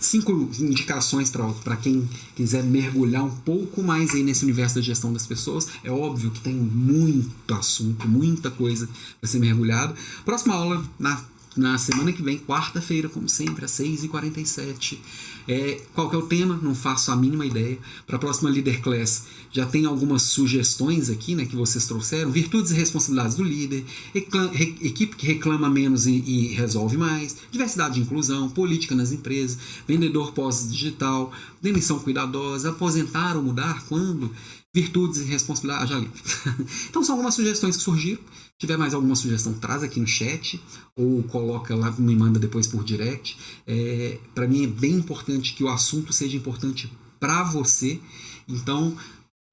[0.00, 5.26] cinco indicações para quem quiser mergulhar um pouco mais aí nesse universo da gestão das
[5.26, 5.68] pessoas.
[5.82, 8.88] É óbvio que tem muito assunto, muita coisa
[9.20, 9.94] para ser mergulhado.
[10.24, 11.20] Próxima aula na
[11.56, 14.98] na semana que vem, quarta-feira, como sempre, às 6h47.
[15.46, 16.58] É, qual que é o tema?
[16.62, 17.78] Não faço a mínima ideia.
[18.06, 22.30] Para a próxima Leader Class, já tem algumas sugestões aqui né, que vocês trouxeram.
[22.30, 28.02] Virtudes e responsabilidades do líder, equipe que reclama menos e, e resolve mais, diversidade e
[28.02, 31.32] inclusão, política nas empresas, vendedor pós-digital,
[31.62, 34.30] demissão cuidadosa, aposentar ou mudar quando,
[34.74, 35.88] virtudes e responsabilidades.
[35.88, 36.10] Já li.
[36.90, 38.20] então são algumas sugestões que surgiram.
[38.20, 40.60] Se tiver mais alguma sugestão, traz aqui no chat
[40.96, 43.38] ou coloca lá, me manda depois por direct.
[43.66, 48.00] É, para mim é bem importante que o assunto seja importante para você.
[48.48, 48.96] Então,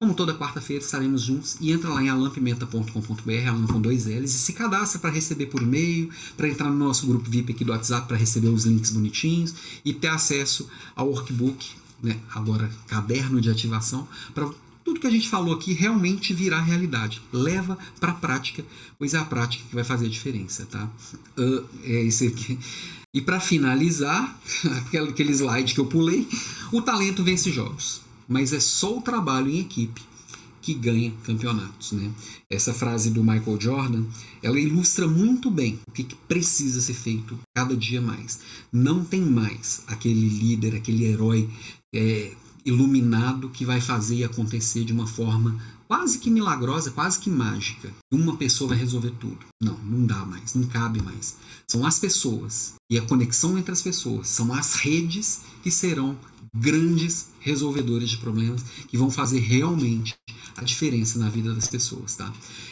[0.00, 4.38] como toda quarta-feira estaremos juntos e entra lá em alampimenta.com.br, alan com dois L's, e
[4.38, 8.08] se cadastra para receber por e-mail, para entrar no nosso grupo VIP aqui do WhatsApp
[8.08, 9.54] para receber os links bonitinhos
[9.84, 11.70] e ter acesso ao workbook,
[12.02, 14.50] né, agora caderno de ativação, para
[14.84, 17.22] tudo que a gente falou aqui realmente virar realidade.
[17.32, 18.64] Leva para a prática,
[18.98, 20.90] pois é a prática que vai fazer a diferença, tá?
[21.36, 22.58] Uh, é esse aqui.
[23.14, 24.40] E para finalizar,
[25.08, 26.26] aquele slide que eu pulei,
[26.72, 30.00] o talento vence jogos, mas é só o trabalho em equipe
[30.62, 32.10] que ganha campeonatos, né?
[32.48, 34.04] Essa frase do Michael Jordan,
[34.42, 38.38] ela ilustra muito bem o que, que precisa ser feito cada dia mais.
[38.72, 41.50] Não tem mais aquele líder, aquele herói
[41.92, 42.32] é,
[42.64, 47.92] iluminado que vai fazer acontecer de uma forma quase que milagrosa, quase que mágica.
[48.10, 49.38] Uma pessoa vai resolver tudo.
[49.62, 51.36] Não, não dá mais, não cabe mais.
[51.68, 56.16] São as pessoas e a conexão entre as pessoas, são as redes que serão
[56.54, 60.14] grandes resolvedores de problemas que vão fazer realmente
[60.56, 62.30] a diferença na vida das pessoas, tá?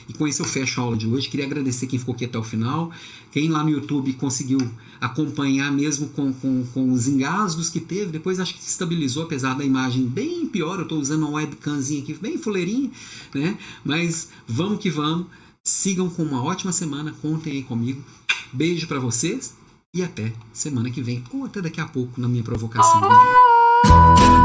[0.08, 1.28] E com isso eu fecho a aula de hoje.
[1.28, 2.92] Queria agradecer quem ficou aqui até o final.
[3.32, 4.58] Quem lá no YouTube conseguiu
[5.00, 8.12] acompanhar mesmo com, com, com os engasgos que teve.
[8.12, 10.76] Depois acho que estabilizou, apesar da imagem bem pior.
[10.76, 12.90] Eu estou usando uma webcamzinha aqui bem fuleirinha,
[13.34, 13.56] né?
[13.84, 15.26] Mas vamos que vamos.
[15.62, 17.14] Sigam com uma ótima semana.
[17.22, 18.02] Contem aí comigo.
[18.52, 19.54] Beijo para vocês
[19.94, 24.39] e até semana que vem ou até daqui a pouco na minha provocação dia.